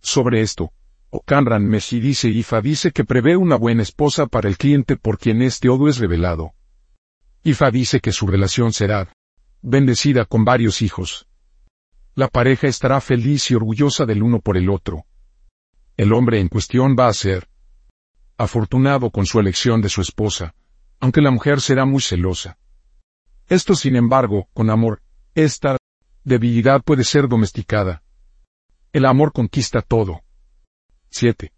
Sobre 0.00 0.40
esto, 0.40 0.73
Okanran 1.10 1.66
Messi 1.66 2.00
dice 2.00 2.28
Ifa 2.28 2.60
dice 2.60 2.92
que 2.92 3.04
prevé 3.04 3.36
una 3.36 3.56
buena 3.56 3.82
esposa 3.82 4.26
para 4.26 4.48
el 4.48 4.58
cliente 4.58 4.96
por 4.96 5.18
quien 5.18 5.40
este 5.40 5.70
odo 5.70 5.88
es 5.88 5.98
revelado. 5.98 6.52
Ifa 7.42 7.70
dice 7.70 8.00
que 8.00 8.12
su 8.12 8.26
relación 8.26 8.72
será 8.74 9.10
bendecida 9.62 10.26
con 10.26 10.44
varios 10.44 10.82
hijos. 10.82 11.26
La 12.14 12.28
pareja 12.28 12.66
estará 12.66 13.00
feliz 13.00 13.50
y 13.50 13.54
orgullosa 13.54 14.04
del 14.04 14.22
uno 14.22 14.40
por 14.40 14.58
el 14.58 14.68
otro. 14.68 15.06
El 15.96 16.12
hombre 16.12 16.40
en 16.40 16.48
cuestión 16.48 16.94
va 16.98 17.08
a 17.08 17.14
ser 17.14 17.48
afortunado 18.36 19.10
con 19.10 19.24
su 19.24 19.40
elección 19.40 19.80
de 19.80 19.88
su 19.88 20.02
esposa, 20.02 20.54
aunque 21.00 21.22
la 21.22 21.30
mujer 21.30 21.60
será 21.60 21.86
muy 21.86 22.02
celosa. 22.02 22.58
Esto 23.48 23.74
sin 23.74 23.96
embargo, 23.96 24.48
con 24.52 24.68
amor, 24.68 25.00
esta 25.34 25.78
debilidad 26.22 26.82
puede 26.82 27.02
ser 27.02 27.28
domesticada. 27.28 28.02
El 28.92 29.06
amor 29.06 29.32
conquista 29.32 29.80
todo. 29.80 30.22
7. 31.10 31.52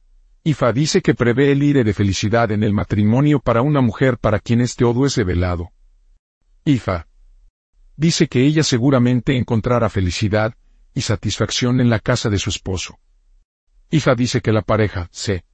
Ifa 0.45 0.73
dice 0.73 1.03
que 1.03 1.15
prevé 1.15 1.53
el 1.53 1.63
ire 1.63 1.85
de 1.85 1.93
felicidad 1.93 2.51
en 2.51 2.63
el 2.63 2.73
matrimonio 2.73 3.41
para 3.41 3.63
una 3.63 3.81
mujer 3.81 4.19
para 4.19 4.39
quien 4.39 4.61
este 4.61 4.85
odo 4.85 5.05
es 5.07 5.17
revelado. 5.17 5.71
Ifa 6.65 7.07
dice 7.97 8.29
que 8.29 8.45
ella 8.47 8.63
seguramente 8.63 9.37
encontrará 9.37 9.91
felicidad 9.91 10.55
y 10.95 11.03
satisfacción 11.03 11.81
en 11.81 11.91
la 11.91 11.99
casa 11.99 12.31
de 12.31 12.39
su 12.39 12.49
esposo. 12.49 12.99
Ifa 13.91 14.15
dice 14.15 14.41
que 14.41 14.53
la 14.53 14.63
pareja 14.63 15.09
se 15.13 15.45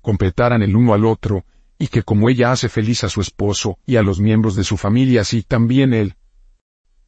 completarán 0.00 0.62
el 0.62 0.74
uno 0.74 0.94
al 0.94 1.04
otro, 1.04 1.44
y 1.78 1.88
que 1.88 2.02
como 2.02 2.28
ella 2.28 2.52
hace 2.52 2.68
feliz 2.68 3.04
a 3.04 3.08
su 3.08 3.20
esposo 3.20 3.78
y 3.86 3.96
a 3.96 4.02
los 4.02 4.20
miembros 4.20 4.56
de 4.56 4.64
su 4.64 4.76
familia, 4.76 5.22
así 5.22 5.42
también 5.42 5.94
él, 5.94 6.16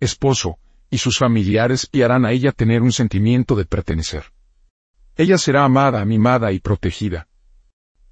esposo, 0.01 0.59
y 0.91 0.99
sus 0.99 1.19
familiares 1.19 1.89
y 1.91 2.03
harán 2.03 2.25
a 2.25 2.33
ella 2.33 2.53
tener 2.53 2.83
un 2.83 2.93
sentimiento 2.93 3.57
de 3.57 3.65
pertenecer. 3.65 4.33
Ella 5.17 5.39
será 5.39 5.65
amada, 5.65 6.05
mimada 6.05 6.53
y 6.53 6.61
protegida. 6.61 7.29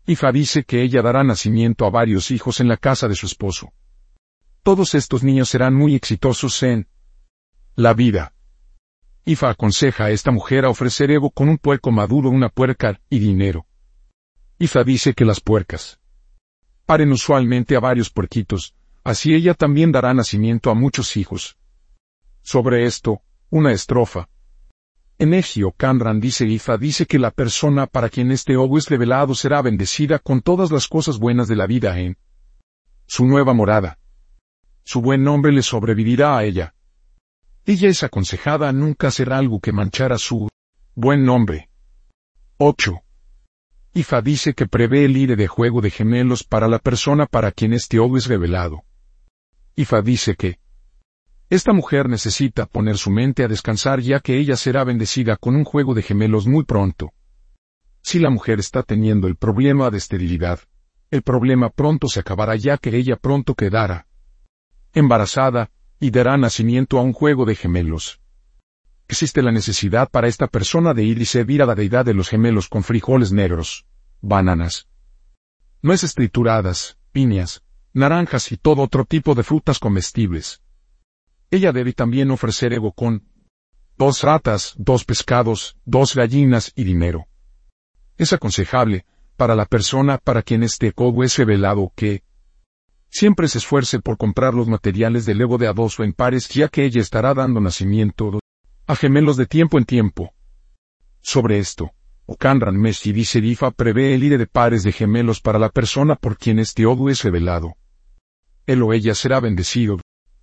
Ifa 0.06 0.32
dice 0.32 0.64
que 0.64 0.82
ella 0.82 1.02
dará 1.02 1.24
nacimiento 1.24 1.86
a 1.86 1.90
varios 1.90 2.30
hijos 2.30 2.60
en 2.60 2.68
la 2.68 2.76
casa 2.76 3.08
de 3.08 3.14
su 3.14 3.26
esposo. 3.26 3.72
Todos 4.62 4.94
estos 4.94 5.22
niños 5.22 5.48
serán 5.48 5.74
muy 5.74 5.94
exitosos 5.94 6.62
en 6.62 6.88
la 7.74 7.94
vida. 7.94 8.34
Ifa 9.24 9.50
aconseja 9.50 10.06
a 10.06 10.10
esta 10.10 10.30
mujer 10.30 10.64
a 10.64 10.70
ofrecer 10.70 11.10
Evo 11.10 11.30
con 11.30 11.48
un 11.48 11.58
puerco 11.58 11.90
maduro, 11.90 12.28
una 12.30 12.48
puerca 12.48 13.00
y 13.08 13.18
dinero. 13.18 13.66
Ifa 14.58 14.84
dice 14.84 15.14
que 15.14 15.24
las 15.24 15.40
puercas 15.40 16.00
paren 16.84 17.12
usualmente 17.12 17.76
a 17.76 17.80
varios 17.80 18.10
puerquitos, 18.10 18.74
así 19.04 19.32
ella 19.32 19.54
también 19.54 19.92
dará 19.92 20.12
nacimiento 20.12 20.70
a 20.70 20.74
muchos 20.74 21.16
hijos. 21.16 21.56
Sobre 22.42 22.84
esto, 22.84 23.22
Una 23.48 23.72
estrofa. 23.72 24.28
En 25.20 25.34
Egio 25.34 25.72
Canran 25.72 26.18
dice 26.18 26.46
Ifa 26.46 26.78
dice 26.78 27.04
que 27.04 27.18
la 27.18 27.30
persona 27.30 27.86
para 27.86 28.08
quien 28.08 28.30
este 28.30 28.56
obo 28.56 28.78
es 28.78 28.88
revelado 28.88 29.34
será 29.34 29.60
bendecida 29.60 30.18
con 30.18 30.40
todas 30.40 30.70
las 30.70 30.88
cosas 30.88 31.18
buenas 31.18 31.46
de 31.46 31.56
la 31.56 31.66
vida 31.66 31.98
en 32.00 32.16
su 33.06 33.26
nueva 33.26 33.52
morada. 33.52 33.98
Su 34.82 35.02
buen 35.02 35.22
nombre 35.22 35.52
le 35.52 35.60
sobrevivirá 35.60 36.38
a 36.38 36.44
ella. 36.44 36.74
Ella 37.66 37.90
es 37.90 38.02
aconsejada 38.02 38.72
nunca 38.72 39.08
hacer 39.08 39.30
algo 39.30 39.60
que 39.60 39.72
manchara 39.72 40.16
su 40.16 40.48
buen 40.94 41.26
nombre. 41.26 41.68
8. 42.56 43.02
Ifa 43.92 44.22
dice 44.22 44.54
que 44.54 44.66
prevé 44.66 45.04
el 45.04 45.18
ire 45.18 45.36
de 45.36 45.48
juego 45.48 45.82
de 45.82 45.90
gemelos 45.90 46.44
para 46.44 46.66
la 46.66 46.78
persona 46.78 47.26
para 47.26 47.52
quien 47.52 47.74
este 47.74 47.98
obo 47.98 48.16
es 48.16 48.26
revelado. 48.26 48.84
Ifa 49.76 50.00
dice 50.00 50.34
que 50.34 50.59
esta 51.50 51.72
mujer 51.72 52.08
necesita 52.08 52.66
poner 52.66 52.96
su 52.96 53.10
mente 53.10 53.42
a 53.42 53.48
descansar 53.48 54.00
ya 54.00 54.20
que 54.20 54.38
ella 54.38 54.54
será 54.56 54.84
bendecida 54.84 55.36
con 55.36 55.56
un 55.56 55.64
juego 55.64 55.94
de 55.94 56.02
gemelos 56.02 56.46
muy 56.46 56.64
pronto. 56.64 57.12
Si 58.02 58.20
la 58.20 58.30
mujer 58.30 58.60
está 58.60 58.84
teniendo 58.84 59.26
el 59.26 59.34
problema 59.34 59.90
de 59.90 59.98
esterilidad, 59.98 60.60
el 61.10 61.22
problema 61.22 61.68
pronto 61.68 62.06
se 62.06 62.20
acabará 62.20 62.54
ya 62.54 62.78
que 62.78 62.96
ella 62.96 63.16
pronto 63.16 63.56
quedará 63.56 64.06
embarazada 64.92 65.70
y 65.98 66.10
dará 66.10 66.36
nacimiento 66.36 66.98
a 66.98 67.02
un 67.02 67.12
juego 67.12 67.44
de 67.44 67.56
gemelos. 67.56 68.20
Existe 69.08 69.42
la 69.42 69.50
necesidad 69.50 70.08
para 70.08 70.28
esta 70.28 70.46
persona 70.46 70.94
de 70.94 71.02
ir 71.02 71.20
y 71.20 71.24
servir 71.24 71.62
a 71.62 71.66
la 71.66 71.74
deidad 71.74 72.04
de 72.04 72.14
los 72.14 72.28
gemelos 72.28 72.68
con 72.68 72.84
frijoles 72.84 73.32
negros, 73.32 73.86
bananas, 74.20 74.88
nueces 75.82 76.14
trituradas, 76.14 76.96
piñas, 77.10 77.64
naranjas 77.92 78.52
y 78.52 78.56
todo 78.56 78.82
otro 78.82 79.04
tipo 79.04 79.34
de 79.34 79.42
frutas 79.42 79.80
comestibles. 79.80 80.62
Ella 81.50 81.72
debe 81.72 81.92
también 81.92 82.30
ofrecer 82.30 82.72
ego 82.72 82.92
con 82.92 83.24
dos 83.98 84.22
ratas, 84.22 84.74
dos 84.78 85.04
pescados, 85.04 85.76
dos 85.84 86.14
gallinas 86.14 86.72
y 86.76 86.84
dinero. 86.84 87.26
Es 88.16 88.32
aconsejable, 88.32 89.04
para 89.36 89.56
la 89.56 89.64
persona 89.64 90.18
para 90.18 90.42
quien 90.42 90.62
este 90.62 90.92
cobo 90.92 91.24
es 91.24 91.36
revelado 91.38 91.92
que 91.96 92.22
siempre 93.08 93.48
se 93.48 93.58
esfuerce 93.58 93.98
por 93.98 94.16
comprar 94.16 94.54
los 94.54 94.68
materiales 94.68 95.26
del 95.26 95.40
ego 95.40 95.58
de 95.58 95.66
a 95.66 95.72
o 95.72 96.04
en 96.04 96.12
pares 96.12 96.48
ya 96.48 96.68
que 96.68 96.84
ella 96.84 97.00
estará 97.00 97.34
dando 97.34 97.60
nacimiento 97.60 98.38
a 98.86 98.94
gemelos 98.94 99.36
de 99.36 99.46
tiempo 99.46 99.78
en 99.78 99.84
tiempo. 99.84 100.32
Sobre 101.20 101.58
esto, 101.58 101.92
Okanran 102.26 102.76
Meshi 102.76 103.12
dice 103.12 103.40
Difa 103.40 103.70
prevé 103.72 104.14
el 104.14 104.22
ide 104.22 104.38
de 104.38 104.46
pares 104.46 104.84
de 104.84 104.92
gemelos 104.92 105.40
para 105.40 105.58
la 105.58 105.68
persona 105.68 106.14
por 106.14 106.36
quien 106.38 106.58
este 106.58 106.86
odu 106.86 107.08
es 107.08 107.22
revelado. 107.22 107.76
Él 108.66 108.82
o 108.82 108.92
ella 108.92 109.14
será 109.14 109.40
bendecido, 109.40 110.00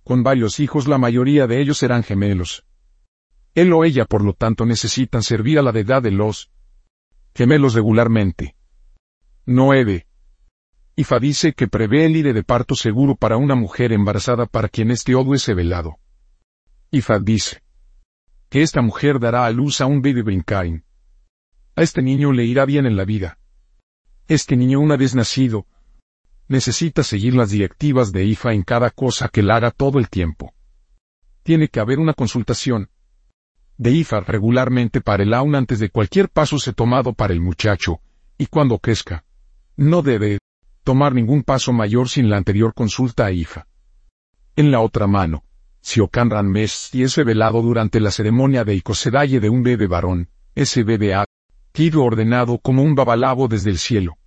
con 0.08 0.22
varios 0.22 0.58
hijos 0.58 0.88
la 0.88 0.96
mayoría 0.96 1.46
de 1.46 1.60
ellos 1.60 1.76
serán 1.76 2.02
gemelos. 2.02 2.64
Él 3.54 3.70
o 3.74 3.84
ella 3.84 4.06
por 4.06 4.24
lo 4.24 4.32
tanto 4.32 4.64
necesitan 4.64 5.22
servir 5.22 5.58
a 5.58 5.62
la 5.62 5.70
deidad 5.70 6.00
de 6.00 6.10
los 6.10 6.50
gemelos 7.34 7.74
regularmente. 7.74 8.56
9. 9.44 10.06
Ifa 10.96 11.18
dice 11.18 11.52
que 11.52 11.68
prevé 11.68 12.06
el 12.06 12.16
ire 12.16 12.32
de 12.32 12.42
parto 12.42 12.74
seguro 12.74 13.16
para 13.16 13.36
una 13.36 13.54
mujer 13.54 13.92
embarazada 13.92 14.46
para 14.46 14.70
quien 14.70 14.90
este 14.90 15.14
odo 15.14 15.34
es 15.34 15.46
revelado. 15.46 15.98
Ifa 16.90 17.18
dice 17.18 17.62
que 18.48 18.62
esta 18.62 18.80
mujer 18.80 19.20
dará 19.20 19.44
a 19.44 19.50
luz 19.50 19.82
a 19.82 19.86
un 19.86 20.00
bebé 20.00 20.22
Brinkain. 20.22 20.84
A 21.76 21.82
este 21.82 22.00
niño 22.00 22.32
le 22.32 22.46
irá 22.46 22.64
bien 22.64 22.86
en 22.86 22.96
la 22.96 23.04
vida. 23.04 23.38
Este 24.26 24.56
niño 24.56 24.80
una 24.80 24.96
vez 24.96 25.14
nacido, 25.14 25.66
necesita 26.48 27.02
seguir 27.02 27.34
las 27.34 27.50
directivas 27.50 28.10
de 28.10 28.24
IFA 28.24 28.54
en 28.54 28.62
cada 28.62 28.90
cosa 28.90 29.28
que 29.28 29.42
la 29.42 29.56
haga 29.56 29.70
todo 29.70 29.98
el 29.98 30.08
tiempo. 30.08 30.54
Tiene 31.42 31.68
que 31.68 31.80
haber 31.80 31.98
una 31.98 32.14
consultación 32.14 32.90
de 33.76 33.92
IFA 33.92 34.20
regularmente 34.20 35.00
para 35.00 35.22
el 35.22 35.32
aún 35.32 35.54
antes 35.54 35.78
de 35.78 35.90
cualquier 35.90 36.28
paso 36.28 36.58
se 36.58 36.72
tomado 36.72 37.12
para 37.12 37.32
el 37.32 37.40
muchacho, 37.40 38.00
y 38.36 38.46
cuando 38.46 38.78
crezca. 38.78 39.24
No 39.76 40.02
debe 40.02 40.38
tomar 40.82 41.14
ningún 41.14 41.44
paso 41.44 41.72
mayor 41.72 42.08
sin 42.08 42.28
la 42.28 42.38
anterior 42.38 42.74
consulta 42.74 43.26
a 43.26 43.30
IFA. 43.30 43.68
En 44.56 44.72
la 44.72 44.80
otra 44.80 45.06
mano, 45.06 45.44
si 45.80 46.00
Okanran 46.00 46.50
Mes 46.50 46.92
y 46.92 47.04
es 47.04 47.16
revelado 47.16 47.62
durante 47.62 48.00
la 48.00 48.10
ceremonia 48.10 48.64
de 48.64 48.74
Icosedaye 48.74 49.38
de 49.38 49.48
un 49.48 49.62
bebé 49.62 49.86
varón, 49.86 50.28
ese 50.56 50.82
bebé 50.82 51.14
ha 51.14 51.24
sido 51.72 52.02
ordenado 52.02 52.58
como 52.58 52.82
un 52.82 52.96
babalabo 52.96 53.46
desde 53.46 53.70
el 53.70 53.78
cielo. 53.78 54.18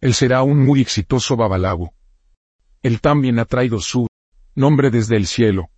Él 0.00 0.14
será 0.14 0.42
un 0.42 0.64
muy 0.64 0.80
exitoso 0.80 1.36
babalago. 1.36 1.92
Él 2.82 3.00
también 3.00 3.38
ha 3.38 3.44
traído 3.44 3.80
su 3.80 4.06
nombre 4.54 4.90
desde 4.90 5.16
el 5.16 5.26
cielo. 5.26 5.68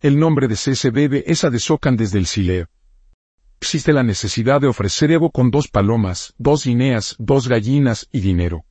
El 0.00 0.18
nombre 0.18 0.48
de 0.48 0.56
bebe 0.90 1.24
es 1.26 1.44
Adesocan 1.44 1.96
desde 1.96 2.18
el 2.18 2.26
Sileo. 2.26 2.68
Existe 3.60 3.92
la 3.92 4.02
necesidad 4.02 4.60
de 4.60 4.66
ofrecer 4.66 5.12
Evo 5.12 5.30
con 5.30 5.50
dos 5.50 5.68
palomas, 5.68 6.34
dos 6.38 6.64
guineas, 6.64 7.14
dos 7.18 7.48
gallinas 7.48 8.08
y 8.12 8.20
dinero. 8.20 8.64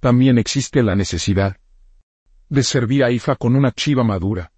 También 0.00 0.38
existe 0.38 0.82
la 0.82 0.94
necesidad 0.94 1.56
de 2.48 2.62
servir 2.62 3.04
a 3.04 3.10
Ifa 3.10 3.36
con 3.36 3.56
una 3.56 3.72
chiva 3.72 4.04
madura. 4.04 4.52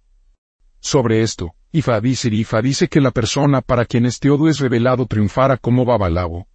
Sobre 0.79 1.21
esto, 1.21 1.55
Ifa 1.73 1.99
dice 1.99 2.29
Ifa 2.29 2.61
dice 2.61 2.87
que 2.87 3.01
la 3.01 3.11
persona 3.11 3.61
para 3.61 3.85
quien 3.85 4.05
este 4.05 4.29
odo 4.29 4.47
es 4.47 4.59
revelado 4.59 5.05
triunfará 5.05 5.57
como 5.57 5.83
babalago. 5.83 6.47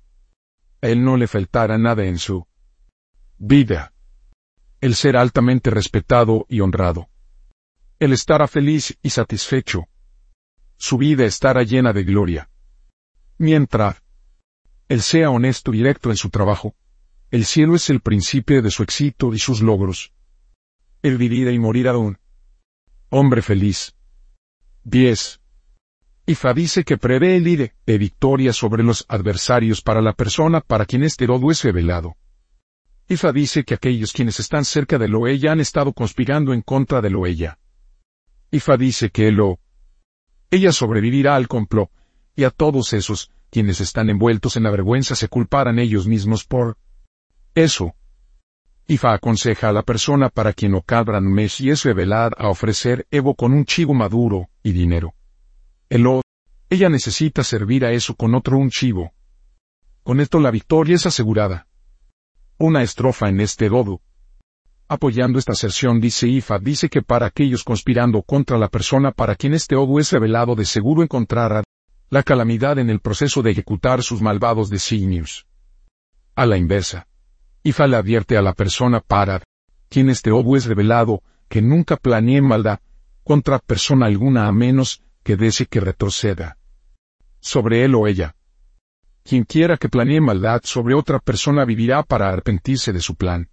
A 0.81 0.89
él 0.89 1.05
no 1.05 1.17
le 1.17 1.27
faltará 1.27 1.77
nada 1.79 2.05
en 2.05 2.19
su 2.19 2.47
Vida. 3.39 3.93
El 4.81 4.95
ser 4.95 5.15
altamente 5.15 5.69
respetado 5.69 6.47
y 6.49 6.61
honrado. 6.61 7.11
El 7.99 8.15
estará 8.15 8.49
feliz 8.49 8.97
y 9.03 9.11
satisfecho. 9.11 9.89
Su 10.79 10.97
vida 10.97 11.27
estará 11.27 11.63
llena 11.63 11.93
de 11.93 12.05
gloria. 12.05 12.49
Mientras 13.37 14.03
él 14.89 15.03
sea 15.03 15.29
honesto 15.29 15.75
y 15.75 15.79
directo 15.79 16.09
en 16.09 16.17
su 16.17 16.31
trabajo, 16.31 16.75
el 17.31 17.45
cielo 17.45 17.75
es 17.75 17.91
el 17.91 18.01
principio 18.01 18.63
de 18.63 18.71
su 18.71 18.83
éxito 18.83 19.35
y 19.35 19.39
sus 19.39 19.61
logros. 19.61 20.15
El 21.03 21.19
vivirá 21.19 21.53
y 21.53 21.59
morirá 21.59 21.99
un 21.99 22.19
hombre 23.11 23.43
feliz. 23.43 23.95
10. 24.85 25.43
Ifa 26.25 26.55
dice 26.55 26.85
que 26.85 26.97
prevé 26.97 27.37
el 27.37 27.47
ire 27.47 27.75
de 27.85 27.99
victoria 27.99 28.55
sobre 28.55 28.83
los 28.83 29.05
adversarios 29.09 29.83
para 29.83 30.01
la 30.01 30.15
persona 30.15 30.63
para 30.63 30.87
quien 30.87 31.05
este 31.05 31.27
dodo 31.27 31.51
es 31.51 31.63
revelado. 31.63 32.17
Ifa 33.09 33.33
dice 33.33 33.65
que 33.65 33.75
aquellos 33.75 34.13
quienes 34.13 34.41
están 34.41 34.65
cerca 34.65 34.99
de 34.99 35.07
Loella 35.07 35.53
han 35.53 35.61
estado 35.61 35.93
conspirando 35.93 36.53
en 36.53 36.63
contra 36.63 37.01
de 37.01 37.11
Loella. 37.11 37.59
Ifa 38.51 38.77
dice 38.77 39.11
que 39.11 39.31
Lo 39.31 39.61
ella 40.51 40.73
sobrevivirá 40.73 41.37
al 41.37 41.49
complot, 41.49 41.91
y 42.35 42.45
a 42.45 42.51
todos 42.51 42.93
esos, 42.93 43.31
quienes 43.51 43.81
están 43.81 44.11
envueltos 44.11 44.57
en 44.57 44.63
la 44.63 44.71
vergüenza 44.71 45.15
se 45.17 45.29
culparán 45.29 45.79
ellos 45.79 46.07
mismos 46.07 46.45
por 46.45 46.79
eso. 47.55 47.95
Ifa 48.87 49.15
aconseja 49.15 49.69
a 49.69 49.73
la 49.73 49.83
persona 49.83 50.29
para 50.29 50.53
quien 50.53 50.75
Okadran 50.75 51.25
Meshi 51.25 51.71
es 51.71 51.85
revelar 51.85 52.35
a 52.39 52.49
ofrecer 52.49 53.07
Evo 53.11 53.35
con 53.35 53.53
un 53.53 53.65
chivo 53.65 53.95
maduro 53.95 54.49
y 54.63 54.73
dinero. 54.73 55.15
Elo, 55.89 56.23
ella 56.71 56.89
necesita 56.89 57.43
servir 57.43 57.85
a 57.85 57.93
eso 57.93 58.15
con 58.15 58.35
otro 58.35 58.59
un 58.59 58.71
chivo. 58.71 59.13
Con 60.03 60.21
esto 60.21 60.39
la 60.39 60.51
victoria 60.51 60.95
es 60.95 61.07
asegurada. 61.07 61.67
Una 62.59 62.83
estrofa 62.83 63.29
en 63.29 63.41
este 63.41 63.69
dodo. 63.69 64.01
Apoyando 64.89 65.39
esta 65.39 65.53
aserción 65.53 66.01
dice 66.01 66.27
Ifa 66.27 66.59
dice 66.59 66.89
que 66.89 67.03
para 67.03 67.27
aquellos 67.27 67.63
conspirando 67.63 68.23
contra 68.23 68.57
la 68.57 68.69
persona 68.69 69.11
para 69.11 69.35
quien 69.35 69.53
este 69.53 69.77
odo 69.77 69.99
es 69.99 70.11
revelado 70.11 70.55
de 70.55 70.65
seguro 70.65 71.03
encontrará 71.03 71.63
la 72.09 72.23
calamidad 72.23 72.79
en 72.79 72.89
el 72.89 73.01
proceso 73.01 73.43
de 73.43 73.51
ejecutar 73.51 74.03
sus 74.03 74.23
malvados 74.23 74.71
designios. 74.71 75.47
A 76.35 76.47
la 76.47 76.57
inversa. 76.57 77.07
Ifa 77.63 77.87
le 77.89 77.97
advierte 77.97 78.39
a 78.39 78.43
la 78.43 78.55
persona 78.55 79.01
para 79.01 79.43
quien 79.91 80.09
este 80.09 80.31
obo 80.31 80.57
es 80.57 80.67
revelado, 80.67 81.23
que 81.49 81.61
nunca 81.61 81.97
planee 81.97 82.41
maldad 82.41 82.79
contra 83.23 83.59
persona 83.59 84.07
alguna 84.07 84.47
a 84.47 84.53
menos 84.53 85.03
que 85.23 85.37
desee 85.37 85.67
que 85.67 85.81
retroceda. 85.81 86.59
Sobre 87.41 87.85
él 87.85 87.97
o 87.97 88.07
ella. 88.07 88.36
Quien 89.27 89.43
quiera 89.43 89.77
que 89.77 89.89
planee 89.89 90.21
maldad 90.21 90.61
sobre 90.63 90.95
otra 90.95 91.19
persona 91.19 91.65
vivirá 91.65 92.05
para 92.05 92.29
arrepentirse 92.29 92.93
de 92.93 93.01
su 93.01 93.17
plan. 93.17 93.51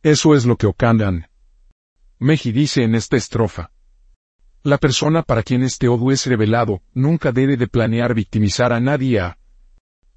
Eso 0.00 0.36
es 0.36 0.46
lo 0.46 0.56
que 0.56 0.68
Okandan 0.68 1.28
Meji 2.20 2.52
dice 2.52 2.84
en 2.84 2.94
esta 2.94 3.16
estrofa. 3.16 3.72
La 4.62 4.78
persona 4.78 5.22
para 5.22 5.42
quien 5.42 5.64
este 5.64 5.88
odio 5.88 6.12
es 6.12 6.24
revelado 6.26 6.82
nunca 6.94 7.32
debe 7.32 7.56
de 7.56 7.66
planear 7.66 8.14
victimizar 8.14 8.72
a 8.72 8.78
nadie 8.78 9.18
a 9.18 9.38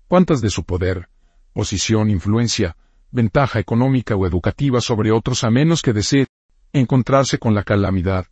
cuantas 0.08 0.40
de 0.40 0.52
su 0.52 0.64
poder, 0.64 1.10
posición, 1.52 2.12
influencia, 2.12 2.78
ventaja 3.10 3.58
económica 3.58 4.16
o 4.16 4.28
educativa 4.28 4.82
sobre 4.82 5.12
otros 5.12 5.44
a 5.44 5.50
menos 5.50 5.82
que 5.82 5.94
desee 5.94 6.28
encontrarse 6.74 7.40
con 7.40 7.56
la 7.56 7.64
calamidad. 7.64 8.28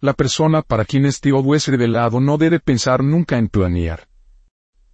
La 0.00 0.14
persona 0.14 0.62
para 0.62 0.84
quien 0.84 1.06
este 1.06 1.32
odio 1.32 1.54
es 1.54 1.68
revelado 1.68 2.18
no 2.20 2.38
debe 2.38 2.58
pensar 2.58 3.04
nunca 3.04 3.38
en 3.38 3.46
planear 3.46 4.08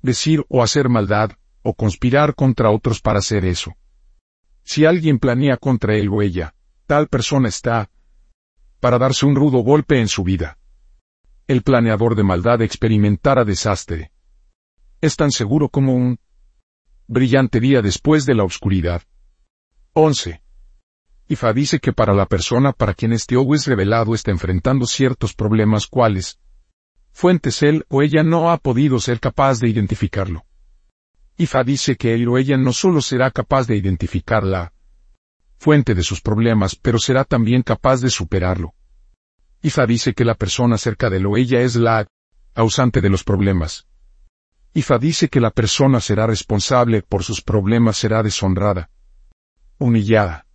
decir 0.02 0.44
o 0.48 0.62
hacer 0.62 0.88
maldad, 0.88 1.32
o 1.62 1.74
conspirar 1.74 2.34
contra 2.34 2.70
otros 2.70 3.00
para 3.00 3.18
hacer 3.18 3.44
eso. 3.44 3.74
Si 4.62 4.84
alguien 4.84 5.18
planea 5.18 5.56
contra 5.56 5.96
él 5.96 6.08
o 6.10 6.22
ella, 6.22 6.54
tal 6.86 7.08
persona 7.08 7.48
está 7.48 7.90
para 8.80 8.98
darse 8.98 9.26
un 9.26 9.36
rudo 9.36 9.58
golpe 9.58 10.00
en 10.00 10.08
su 10.08 10.24
vida. 10.24 10.56
el 11.46 11.62
planeador 11.62 12.14
de 12.14 12.22
maldad 12.22 12.62
experimentara 12.62 13.44
desastre. 13.44 14.12
Es 15.00 15.16
tan 15.16 15.32
seguro 15.32 15.68
como 15.68 15.94
un 15.94 16.20
brillante 17.08 17.58
día 17.58 17.82
después 17.82 18.24
de 18.24 18.36
la 18.36 18.44
oscuridad. 18.44 19.02
11. 19.94 20.40
Ifa 21.26 21.52
dice 21.52 21.80
que 21.80 21.92
para 21.92 22.14
la 22.14 22.26
persona 22.26 22.72
para 22.72 22.94
quien 22.94 23.12
este 23.12 23.36
ogo 23.36 23.56
es 23.56 23.66
revelado 23.66 24.14
está 24.14 24.30
enfrentando 24.30 24.86
ciertos 24.86 25.34
problemas 25.34 25.88
cuales 25.88 26.38
fuentes 27.20 27.62
él 27.62 27.84
o 27.90 28.00
ella 28.00 28.22
no 28.22 28.50
ha 28.50 28.56
podido 28.56 28.98
ser 28.98 29.20
capaz 29.20 29.60
de 29.60 29.68
identificarlo. 29.68 30.46
Ifa 31.36 31.62
dice 31.62 31.96
que 31.96 32.14
él 32.14 32.26
o 32.26 32.38
ella 32.38 32.56
no 32.56 32.72
solo 32.72 33.02
será 33.02 33.30
capaz 33.30 33.66
de 33.66 33.76
identificar 33.76 34.42
la 34.42 34.72
fuente 35.58 35.94
de 35.94 36.02
sus 36.02 36.22
problemas, 36.22 36.76
pero 36.76 36.98
será 36.98 37.24
también 37.24 37.60
capaz 37.60 38.00
de 38.00 38.08
superarlo. 38.08 38.72
Ifa 39.60 39.84
dice 39.84 40.14
que 40.14 40.24
la 40.24 40.34
persona 40.34 40.78
cerca 40.78 41.10
de 41.10 41.18
él 41.18 41.26
o 41.26 41.36
ella 41.36 41.60
es 41.60 41.76
la 41.76 42.06
causante 42.54 43.02
de 43.02 43.10
los 43.10 43.22
problemas. 43.22 43.86
Ifa 44.72 44.96
dice 44.96 45.28
que 45.28 45.40
la 45.40 45.50
persona 45.50 46.00
será 46.00 46.26
responsable 46.26 47.02
por 47.02 47.22
sus 47.22 47.42
problemas 47.42 47.98
será 47.98 48.22
deshonrada, 48.22 48.88
humillada 49.76 50.46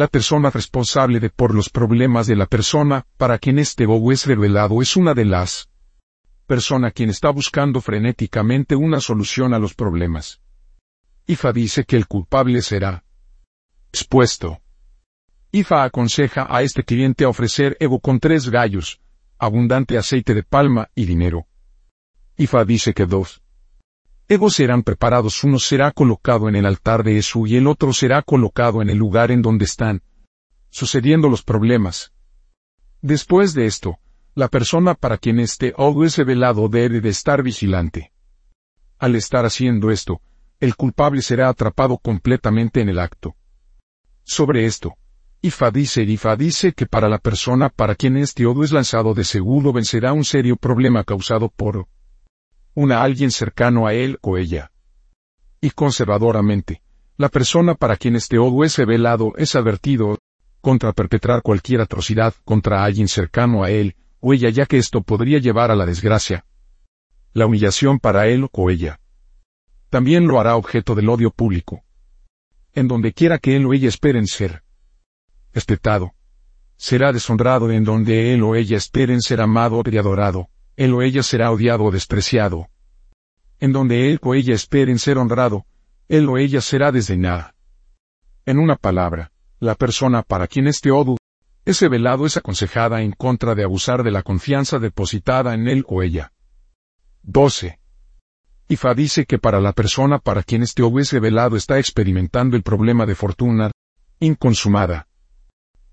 la 0.00 0.08
persona 0.08 0.50
responsable 0.50 1.20
de 1.20 1.30
por 1.30 1.54
los 1.54 1.68
problemas 1.68 2.26
de 2.26 2.36
la 2.36 2.46
persona 2.46 3.06
para 3.16 3.38
quien 3.38 3.58
este 3.58 3.86
bobo 3.86 4.12
es 4.12 4.24
revelado 4.24 4.80
es 4.80 4.96
una 4.96 5.14
de 5.14 5.24
las 5.24 5.68
persona 6.50 6.90
quien 6.90 7.10
está 7.10 7.30
buscando 7.30 7.80
frenéticamente 7.80 8.74
una 8.74 9.00
solución 9.00 9.54
a 9.54 9.60
los 9.60 9.72
problemas. 9.72 10.40
Ifa 11.24 11.52
dice 11.52 11.84
que 11.84 11.94
el 11.94 12.08
culpable 12.08 12.60
será 12.60 13.04
expuesto. 13.92 14.58
Ifa 15.52 15.84
aconseja 15.84 16.48
a 16.50 16.62
este 16.62 16.82
cliente 16.82 17.24
ofrecer 17.24 17.76
ego 17.78 18.00
con 18.00 18.18
tres 18.18 18.48
gallos, 18.50 19.00
abundante 19.38 19.96
aceite 19.96 20.34
de 20.34 20.42
palma 20.42 20.90
y 20.96 21.04
dinero. 21.04 21.46
Ifa 22.36 22.64
dice 22.64 22.94
que 22.94 23.06
dos 23.06 23.40
Egos 24.26 24.54
serán 24.56 24.82
preparados, 24.82 25.44
uno 25.44 25.60
será 25.60 25.92
colocado 25.92 26.48
en 26.48 26.56
el 26.56 26.66
altar 26.66 27.04
de 27.04 27.16
Esu 27.16 27.46
y 27.46 27.58
el 27.58 27.68
otro 27.68 27.92
será 27.92 28.22
colocado 28.22 28.82
en 28.82 28.90
el 28.90 28.98
lugar 28.98 29.30
en 29.30 29.40
donde 29.40 29.66
están 29.66 30.02
sucediendo 30.70 31.28
los 31.28 31.44
problemas. 31.44 32.12
Después 33.02 33.54
de 33.54 33.66
esto, 33.66 34.00
la 34.34 34.48
persona 34.48 34.94
para 34.94 35.18
quien 35.18 35.40
este 35.40 35.74
ogo 35.76 36.04
es 36.04 36.16
revelado 36.16 36.68
debe 36.68 37.00
de 37.00 37.08
estar 37.08 37.42
vigilante. 37.42 38.12
Al 38.98 39.16
estar 39.16 39.44
haciendo 39.44 39.90
esto, 39.90 40.20
el 40.60 40.76
culpable 40.76 41.22
será 41.22 41.48
atrapado 41.48 41.98
completamente 41.98 42.80
en 42.80 42.88
el 42.88 42.98
acto. 42.98 43.34
Sobre 44.22 44.66
esto, 44.66 44.94
Ifa 45.42 45.70
dice, 45.70 46.02
Ifa 46.02 46.36
dice 46.36 46.72
que 46.72 46.86
para 46.86 47.08
la 47.08 47.18
persona 47.18 47.70
para 47.70 47.94
quien 47.94 48.18
este 48.18 48.46
odo 48.46 48.62
es 48.62 48.72
lanzado 48.72 49.14
de 49.14 49.24
seguro 49.24 49.72
vencerá 49.72 50.12
un 50.12 50.24
serio 50.24 50.56
problema 50.56 51.02
causado 51.02 51.48
por 51.48 51.88
una 52.74 53.02
alguien 53.02 53.30
cercano 53.30 53.86
a 53.86 53.94
él 53.94 54.18
o 54.20 54.36
ella. 54.36 54.70
Y 55.60 55.70
conservadoramente, 55.70 56.82
la 57.16 57.30
persona 57.30 57.74
para 57.74 57.96
quien 57.96 58.16
este 58.16 58.38
odo 58.38 58.64
es 58.64 58.76
revelado 58.78 59.32
es 59.36 59.56
advertido 59.56 60.18
contra 60.60 60.92
perpetrar 60.92 61.42
cualquier 61.42 61.80
atrocidad 61.80 62.34
contra 62.44 62.84
alguien 62.84 63.08
cercano 63.08 63.64
a 63.64 63.70
él 63.70 63.96
o 64.20 64.32
ella 64.32 64.50
ya 64.50 64.66
que 64.66 64.78
esto 64.78 65.02
podría 65.02 65.38
llevar 65.38 65.70
a 65.70 65.76
la 65.76 65.86
desgracia. 65.86 66.44
La 67.32 67.46
humillación 67.46 67.98
para 67.98 68.28
él 68.28 68.48
o 68.52 68.70
ella. 68.70 69.00
También 69.88 70.26
lo 70.26 70.40
hará 70.40 70.56
objeto 70.56 70.94
del 70.94 71.08
odio 71.08 71.30
público. 71.30 71.82
En 72.72 72.86
donde 72.86 73.12
quiera 73.12 73.38
que 73.38 73.56
él 73.56 73.66
o 73.66 73.72
ella 73.72 73.88
esperen 73.88 74.26
ser 74.26 74.62
respetado. 75.52 76.12
Será 76.76 77.12
deshonrado 77.12 77.70
en 77.70 77.84
donde 77.84 78.32
él 78.32 78.42
o 78.42 78.54
ella 78.54 78.76
esperen 78.76 79.20
ser 79.20 79.40
amado 79.40 79.82
y 79.84 79.98
adorado 79.98 80.48
él 80.80 80.94
o 80.94 81.02
ella 81.02 81.22
será 81.22 81.50
odiado 81.50 81.84
o 81.84 81.90
despreciado. 81.90 82.70
En 83.58 83.70
donde 83.70 84.10
él 84.10 84.18
o 84.22 84.34
ella 84.34 84.54
esperen 84.54 84.98
ser 84.98 85.18
honrado, 85.18 85.66
él 86.08 86.26
o 86.26 86.38
ella 86.38 86.62
será 86.62 86.90
desdeñada. 86.90 87.54
En 88.46 88.58
una 88.58 88.76
palabra, 88.76 89.30
la 89.58 89.74
persona 89.74 90.22
para 90.22 90.46
quien 90.46 90.68
este 90.68 90.90
odu 90.90 91.18
es 91.70 91.80
revelado 91.80 92.26
es 92.26 92.36
aconsejada 92.36 93.02
en 93.02 93.12
contra 93.12 93.54
de 93.54 93.64
abusar 93.64 94.02
de 94.02 94.10
la 94.10 94.22
confianza 94.22 94.78
depositada 94.78 95.54
en 95.54 95.68
él 95.68 95.84
o 95.88 96.02
ella. 96.02 96.32
12. 97.22 97.78
Ifa 98.68 98.94
dice 98.94 99.26
que 99.26 99.38
para 99.38 99.60
la 99.60 99.72
persona 99.72 100.18
para 100.18 100.42
quien 100.42 100.62
este 100.62 100.82
odu 100.82 101.00
es 101.00 101.12
revelado 101.12 101.56
está 101.56 101.78
experimentando 101.78 102.56
el 102.56 102.62
problema 102.62 103.06
de 103.06 103.14
fortuna 103.14 103.70
inconsumada. 104.20 105.08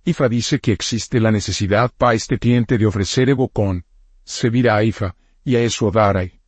Ifa 0.03 0.29
dice 0.29 0.59
que 0.59 0.71
existe 0.71 1.19
la 1.19 1.31
necesidad 1.31 1.91
para 1.97 2.13
este 2.13 2.37
cliente 2.37 2.77
de 2.77 2.85
ofrecer 2.85 3.29
ego 3.29 3.47
con 3.47 3.83
Sevira 4.23 4.75
a 4.75 4.83
Ifa, 4.83 5.15
y 5.43 5.55
a 5.55 5.61
eso 5.61 5.91
Darai. 5.91 6.39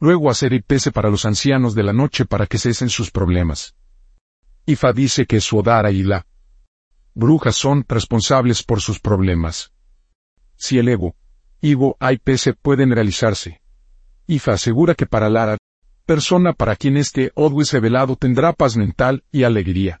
Luego 0.00 0.30
hacer 0.30 0.52
y 0.52 0.62
pese 0.62 0.92
para 0.92 1.10
los 1.10 1.24
ancianos 1.24 1.74
de 1.74 1.82
la 1.82 1.92
noche 1.92 2.24
para 2.24 2.46
que 2.46 2.58
cesen 2.58 2.88
sus 2.88 3.10
problemas. 3.10 3.74
Ifa 4.66 4.92
dice 4.92 5.26
que 5.26 5.40
Suodara 5.40 5.90
y 5.90 6.02
la 6.02 6.26
brujas 7.18 7.56
son 7.56 7.84
responsables 7.88 8.62
por 8.62 8.80
sus 8.80 9.00
problemas. 9.00 9.72
Si 10.56 10.78
el 10.78 10.88
ego, 10.88 11.16
hay 11.98 12.18
pese 12.18 12.54
pueden 12.54 12.92
realizarse. 12.92 13.60
Ifa 14.28 14.52
asegura 14.52 14.94
que 14.94 15.06
para 15.06 15.28
la 15.28 15.58
persona 16.06 16.52
para 16.52 16.76
quien 16.76 16.96
este 16.96 17.32
odo 17.34 17.60
es 17.60 17.72
revelado 17.72 18.14
tendrá 18.14 18.52
paz 18.52 18.76
mental 18.76 19.24
y 19.32 19.42
alegría. 19.42 20.00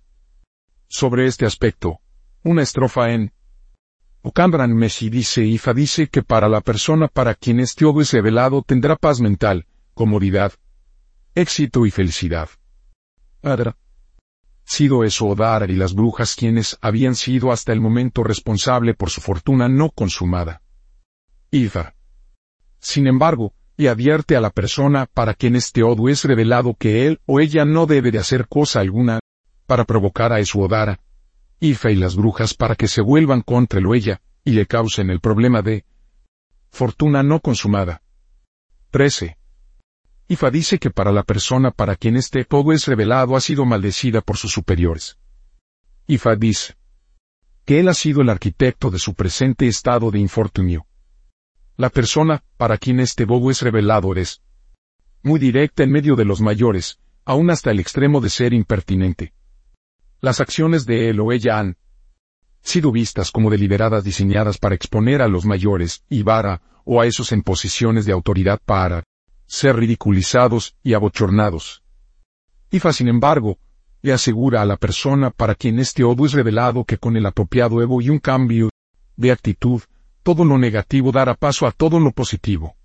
Sobre 0.86 1.26
este 1.26 1.44
aspecto, 1.44 1.98
una 2.44 2.62
estrofa 2.62 3.10
en 3.10 3.32
Ocambran 4.22 4.72
Messi 4.74 5.10
dice 5.10 5.44
Ifa 5.44 5.74
dice 5.74 6.08
que 6.08 6.22
para 6.22 6.48
la 6.48 6.60
persona 6.60 7.08
para 7.08 7.34
quien 7.34 7.58
este 7.58 7.84
odo 7.84 8.00
es 8.00 8.12
revelado 8.12 8.62
tendrá 8.62 8.94
paz 8.94 9.20
mental, 9.20 9.66
comodidad, 9.92 10.52
éxito 11.34 11.84
y 11.84 11.90
felicidad. 11.90 12.48
Adra. 13.42 13.76
Sido 14.68 15.02
eso 15.02 15.24
Odara 15.24 15.64
y 15.64 15.76
las 15.76 15.94
brujas 15.94 16.36
quienes 16.36 16.76
habían 16.82 17.14
sido 17.14 17.52
hasta 17.52 17.72
el 17.72 17.80
momento 17.80 18.22
responsable 18.22 18.92
por 18.92 19.08
su 19.08 19.22
fortuna 19.22 19.66
no 19.66 19.88
consumada. 19.88 20.60
Ifa. 21.50 21.94
Sin 22.78 23.06
embargo, 23.06 23.54
y 23.78 23.86
advierte 23.86 24.36
a 24.36 24.42
la 24.42 24.50
persona 24.50 25.06
para 25.06 25.32
quien 25.32 25.56
este 25.56 25.82
odo 25.82 26.10
es 26.10 26.22
revelado 26.22 26.74
que 26.74 27.06
él 27.06 27.18
o 27.24 27.40
ella 27.40 27.64
no 27.64 27.86
debe 27.86 28.10
de 28.10 28.18
hacer 28.18 28.46
cosa 28.46 28.80
alguna, 28.80 29.20
para 29.66 29.86
provocar 29.86 30.34
a 30.34 30.40
Odara. 30.54 31.00
Ifa 31.60 31.90
y 31.90 31.96
las 31.96 32.14
brujas 32.14 32.52
para 32.52 32.74
que 32.74 32.88
se 32.88 33.00
vuelvan 33.00 33.40
contra 33.40 33.80
lo 33.80 33.94
ella, 33.94 34.20
y 34.44 34.52
le 34.52 34.66
causen 34.66 35.08
el 35.08 35.20
problema 35.20 35.62
de 35.62 35.86
fortuna 36.70 37.22
no 37.22 37.40
consumada. 37.40 38.02
13. 38.90 39.37
Ifa 40.30 40.50
dice 40.50 40.78
que 40.78 40.90
para 40.90 41.10
la 41.10 41.22
persona 41.22 41.70
para 41.70 41.96
quien 41.96 42.16
este 42.16 42.44
todo 42.44 42.74
es 42.74 42.86
revelado 42.86 43.34
ha 43.34 43.40
sido 43.40 43.64
maldecida 43.64 44.20
por 44.20 44.36
sus 44.36 44.52
superiores. 44.52 45.18
Ifa 46.06 46.36
dice 46.36 46.76
que 47.64 47.80
él 47.80 47.88
ha 47.88 47.94
sido 47.94 48.20
el 48.20 48.28
arquitecto 48.28 48.90
de 48.90 48.98
su 48.98 49.14
presente 49.14 49.66
estado 49.66 50.10
de 50.10 50.18
infortunio. 50.18 50.86
La 51.78 51.88
persona 51.88 52.44
para 52.58 52.76
quien 52.76 53.00
este 53.00 53.24
bobo 53.24 53.50
es 53.50 53.62
revelado 53.62 54.14
es 54.16 54.42
muy 55.22 55.40
directa 55.40 55.82
en 55.82 55.92
medio 55.92 56.14
de 56.14 56.26
los 56.26 56.42
mayores, 56.42 56.98
aún 57.24 57.50
hasta 57.50 57.70
el 57.70 57.80
extremo 57.80 58.20
de 58.20 58.28
ser 58.28 58.52
impertinente. 58.52 59.32
Las 60.20 60.40
acciones 60.40 60.84
de 60.84 61.08
él 61.08 61.20
o 61.20 61.32
ella 61.32 61.58
han 61.58 61.78
sido 62.60 62.92
vistas 62.92 63.30
como 63.30 63.50
deliberadas 63.50 64.04
diseñadas 64.04 64.58
para 64.58 64.74
exponer 64.74 65.22
a 65.22 65.28
los 65.28 65.46
mayores, 65.46 66.04
y 66.10 66.22
vara, 66.22 66.60
o 66.84 67.00
a 67.00 67.06
esos 67.06 67.32
en 67.32 67.42
posiciones 67.42 68.04
de 68.04 68.12
autoridad 68.12 68.60
para 68.64 69.04
ser 69.48 69.74
ridiculizados 69.76 70.76
y 70.84 70.94
abochornados. 70.94 71.82
Ifa, 72.70 72.92
sin 72.92 73.08
embargo, 73.08 73.58
le 74.02 74.12
asegura 74.12 74.62
a 74.62 74.66
la 74.66 74.76
persona 74.76 75.30
para 75.30 75.56
quien 75.56 75.80
este 75.80 76.04
odo 76.04 76.26
es 76.26 76.32
revelado 76.32 76.84
que 76.84 76.98
con 76.98 77.16
el 77.16 77.26
apropiado 77.26 77.82
ego 77.82 78.00
y 78.00 78.10
un 78.10 78.20
cambio 78.20 78.70
de 79.16 79.32
actitud, 79.32 79.82
todo 80.22 80.44
lo 80.44 80.58
negativo 80.58 81.10
dará 81.10 81.34
paso 81.34 81.66
a 81.66 81.72
todo 81.72 81.98
lo 81.98 82.12
positivo. 82.12 82.76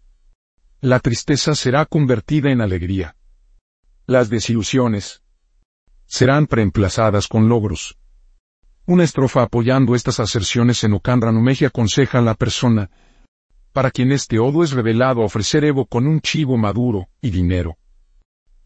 La 0.82 1.00
tristeza 1.00 1.54
será 1.54 1.86
convertida 1.86 2.50
en 2.50 2.62
alegría. 2.62 3.16
Las 4.08 4.30
desilusiones, 4.30 5.22
serán 6.06 6.48
reemplazadas 6.50 7.28
con 7.28 7.50
logros. 7.50 7.98
Una 8.86 9.04
estrofa 9.04 9.44
apoyando 9.44 9.96
estas 9.96 10.20
aserciones 10.20 10.84
en 10.84 10.92
Numeji 10.92 11.66
aconseja 11.66 12.20
a 12.20 12.22
la 12.22 12.34
persona, 12.34 12.90
para 13.74 13.92
quien 13.92 14.12
este 14.12 14.40
odo 14.40 14.64
es 14.64 14.72
revelado 14.72 15.22
ofrecer 15.22 15.66
Evo 15.66 15.86
con 15.86 16.08
un 16.08 16.22
chivo 16.22 16.58
maduro 16.58 17.10
y 17.22 17.32
dinero. 17.32 17.76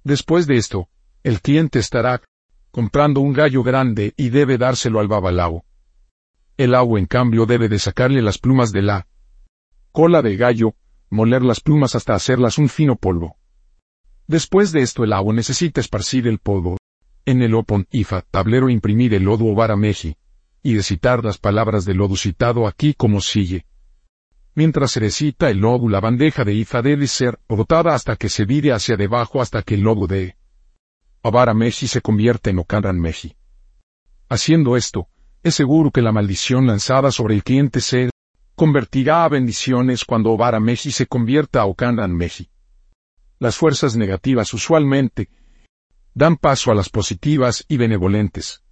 Después 0.04 0.46
de 0.46 0.58
esto, 0.58 0.90
el 1.24 1.42
cliente 1.42 1.80
estará 1.80 2.22
comprando 2.72 3.22
un 3.22 3.34
gallo 3.34 3.64
grande 3.64 4.14
y 4.18 4.30
debe 4.30 4.58
dárselo 4.58 5.00
al 5.00 5.08
babalao. 5.08 5.64
El 6.58 6.76
agua 6.76 7.00
en 7.00 7.06
cambio 7.06 7.46
debe 7.46 7.70
de 7.70 7.80
sacarle 7.80 8.22
las 8.22 8.38
plumas 8.38 8.72
de 8.72 8.82
la 8.82 9.08
cola 9.92 10.22
de 10.22 10.36
gallo, 10.36 10.76
moler 11.10 11.42
las 11.42 11.62
plumas 11.62 11.96
hasta 11.96 12.14
hacerlas 12.14 12.58
un 12.58 12.70
fino 12.70 12.96
polvo. 12.96 13.38
Después 14.28 14.72
de 14.72 14.82
esto 14.82 15.04
el 15.04 15.14
agua 15.14 15.34
necesita 15.34 15.80
esparcir 15.80 16.28
el 16.28 16.40
polvo 16.40 16.78
en 17.26 17.42
el 17.42 17.56
Opon 17.56 17.88
IFA 17.92 18.22
tablero 18.22 18.70
imprimir 18.70 19.14
el 19.14 19.24
lodo 19.24 19.46
o 19.46 19.56
vara 19.56 19.76
meji, 19.76 20.16
y 20.64 20.74
de 20.74 20.84
citar 20.84 21.24
las 21.26 21.38
palabras 21.38 21.84
del 21.84 21.98
lodo 21.98 22.16
citado 22.16 22.68
aquí 22.68 22.94
como 22.94 23.22
sigue. 23.22 23.66
Mientras 24.58 24.90
se 24.90 25.02
recita 25.02 25.52
el 25.52 25.60
lobo, 25.60 25.88
la 25.88 26.00
bandeja 26.00 26.44
de 26.44 26.52
Ifa 26.56 26.82
debe 26.82 27.06
ser 27.06 27.38
rotada 27.48 27.94
hasta 27.94 28.16
que 28.16 28.28
se 28.28 28.44
vire 28.44 28.74
hacia 28.74 28.98
debajo 28.98 29.40
hasta 29.40 29.62
que 29.62 29.76
el 29.76 29.82
lobo 29.82 30.08
de 30.08 30.36
Abara 31.22 31.54
Meshi 31.54 31.88
se 31.88 32.02
convierta 32.02 32.50
en 32.50 32.58
Okanran 32.58 33.00
Meshi. 33.00 33.38
Haciendo 34.30 34.76
esto, 34.76 35.10
es 35.44 35.54
seguro 35.54 35.92
que 35.92 36.02
la 36.02 36.12
maldición 36.12 36.66
lanzada 36.66 37.12
sobre 37.12 37.36
el 37.36 37.44
cliente 37.44 37.82
se 37.82 38.10
convertirá 38.56 39.26
a 39.26 39.30
bendiciones 39.30 40.04
cuando 40.04 40.32
Obara 40.32 40.60
Meshi 40.60 40.90
se 40.90 41.06
convierta 41.06 41.62
a 41.62 41.66
Okanran 41.66 42.18
Meshi. 42.18 42.50
Las 43.38 43.58
fuerzas 43.58 43.96
negativas 43.96 44.52
usualmente 44.56 45.30
dan 46.16 46.36
paso 46.36 46.72
a 46.72 46.74
las 46.74 46.90
positivas 46.90 47.64
y 47.68 47.78
benevolentes. 47.78 48.64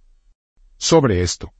Sobre 0.78 1.22
esto, 1.22 1.52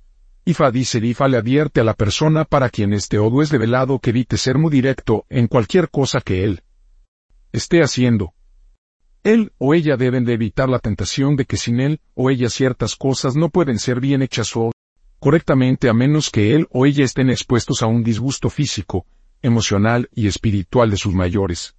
Ifa 0.48 0.70
dice 0.70 0.98
Ifa 0.98 1.26
le 1.26 1.38
advierte 1.38 1.80
a 1.80 1.85
la 1.85 1.94
persona 1.94 2.44
para 2.44 2.70
quien 2.70 2.92
este 2.92 3.18
odo 3.18 3.42
es 3.42 3.50
revelado 3.50 3.98
que 3.98 4.11
evite 4.11 4.37
ser 4.37 4.59
muy 4.59 4.70
directo 4.70 5.26
en 5.28 5.48
cualquier 5.48 5.90
cosa 5.90 6.20
que 6.20 6.44
él 6.44 6.62
esté 7.50 7.82
haciendo. 7.82 8.32
Él 9.24 9.52
o 9.59 9.74
ella 9.74 9.96
deben 9.96 10.24
de 10.24 10.35
evitar 10.35 10.68
la 10.68 10.78
tentación 10.78 11.35
de 11.35 11.46
que 11.46 11.56
sin 11.56 11.80
él 11.80 12.00
o 12.14 12.30
ella 12.30 12.48
ciertas 12.48 12.94
cosas 12.94 13.35
no 13.35 13.48
pueden 13.48 13.80
ser 13.80 13.98
bien 13.98 14.22
hechas 14.22 14.56
o 14.56 14.70
correctamente 15.18 15.88
a 15.88 15.92
menos 15.92 16.30
que 16.30 16.54
él 16.54 16.68
o 16.70 16.87
ella 16.87 17.04
estén 17.04 17.28
expuestos 17.28 17.82
a 17.82 17.87
un 17.87 18.04
disgusto 18.04 18.48
físico, 18.48 19.04
emocional 19.42 20.09
y 20.14 20.28
espiritual 20.28 20.92
de 20.92 20.96
sus 20.96 21.12
mayores. 21.12 21.74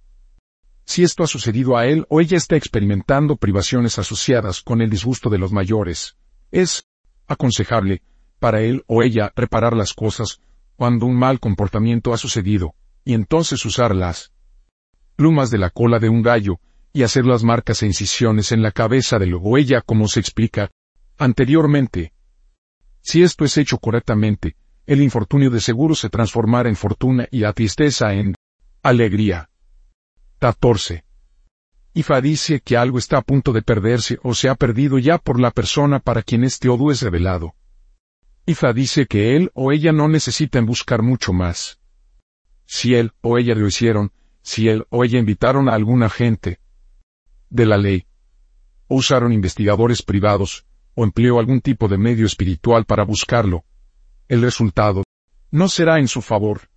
Si 0.84 1.02
esto 1.02 1.24
ha 1.24 1.26
sucedido 1.26 1.78
a 1.78 1.86
él 1.86 2.04
o 2.10 2.20
ella 2.20 2.36
está 2.36 2.56
experimentando 2.56 3.36
privaciones 3.36 3.98
asociadas 3.98 4.60
con 4.60 4.82
el 4.82 4.90
disgusto 4.90 5.30
de 5.30 5.38
los 5.38 5.52
mayores, 5.52 6.18
es 6.50 6.84
aconsejable 7.26 8.02
para 8.38 8.60
él 8.60 8.84
o 8.86 9.02
ella 9.02 9.32
reparar 9.36 9.76
las 9.76 9.94
cosas 9.94 10.40
cuando 10.76 11.06
un 11.06 11.16
mal 11.16 11.40
comportamiento 11.40 12.12
ha 12.12 12.18
sucedido, 12.18 12.74
y 13.04 13.14
entonces 13.14 13.64
usar 13.64 13.94
las 13.94 14.32
plumas 15.16 15.50
de 15.50 15.58
la 15.58 15.70
cola 15.70 15.98
de 15.98 16.08
un 16.08 16.22
gallo, 16.22 16.60
y 16.92 17.02
hacer 17.02 17.26
las 17.26 17.44
marcas 17.44 17.82
e 17.82 17.86
incisiones 17.86 18.52
en 18.52 18.62
la 18.62 18.72
cabeza 18.72 19.18
del 19.18 19.34
o 19.34 19.58
ella 19.58 19.80
como 19.80 20.08
se 20.08 20.20
explica 20.20 20.70
anteriormente. 21.18 22.12
Si 23.02 23.22
esto 23.22 23.44
es 23.44 23.56
hecho 23.56 23.78
correctamente, 23.78 24.56
el 24.86 25.02
infortunio 25.02 25.50
de 25.50 25.60
seguro 25.60 25.94
se 25.94 26.08
transformará 26.08 26.68
en 26.68 26.76
fortuna 26.76 27.28
y 27.30 27.40
la 27.40 27.52
tristeza 27.52 28.14
en 28.14 28.34
alegría. 28.82 29.50
14. 30.38 31.04
Ifa 31.94 32.20
dice 32.20 32.60
que 32.60 32.76
algo 32.76 32.98
está 32.98 33.18
a 33.18 33.22
punto 33.22 33.52
de 33.52 33.62
perderse 33.62 34.18
o 34.22 34.34
se 34.34 34.48
ha 34.48 34.54
perdido 34.54 34.98
ya 34.98 35.18
por 35.18 35.40
la 35.40 35.50
persona 35.50 35.98
para 35.98 36.22
quien 36.22 36.44
este 36.44 36.68
odo 36.68 36.90
es 36.90 37.02
revelado. 37.02 37.54
Ifa 38.48 38.72
dice 38.72 39.04
que 39.04 39.36
él 39.36 39.50
o 39.52 39.72
ella 39.72 39.92
no 39.92 40.08
necesitan 40.08 40.64
buscar 40.64 41.02
mucho 41.02 41.34
más. 41.34 41.78
Si 42.64 42.94
él 42.94 43.12
o 43.20 43.36
ella 43.36 43.54
lo 43.54 43.66
hicieron, 43.66 44.10
si 44.40 44.70
él 44.70 44.86
o 44.88 45.04
ella 45.04 45.18
invitaron 45.18 45.68
a 45.68 45.74
alguna 45.74 46.08
gente 46.08 46.58
de 47.50 47.66
la 47.66 47.76
ley, 47.76 48.06
o 48.86 48.96
usaron 48.96 49.34
investigadores 49.34 50.00
privados, 50.00 50.64
o 50.94 51.04
empleó 51.04 51.38
algún 51.38 51.60
tipo 51.60 51.88
de 51.88 51.98
medio 51.98 52.24
espiritual 52.24 52.86
para 52.86 53.04
buscarlo, 53.04 53.66
el 54.28 54.40
resultado 54.40 55.02
no 55.50 55.68
será 55.68 55.98
en 55.98 56.08
su 56.08 56.22
favor. 56.22 56.70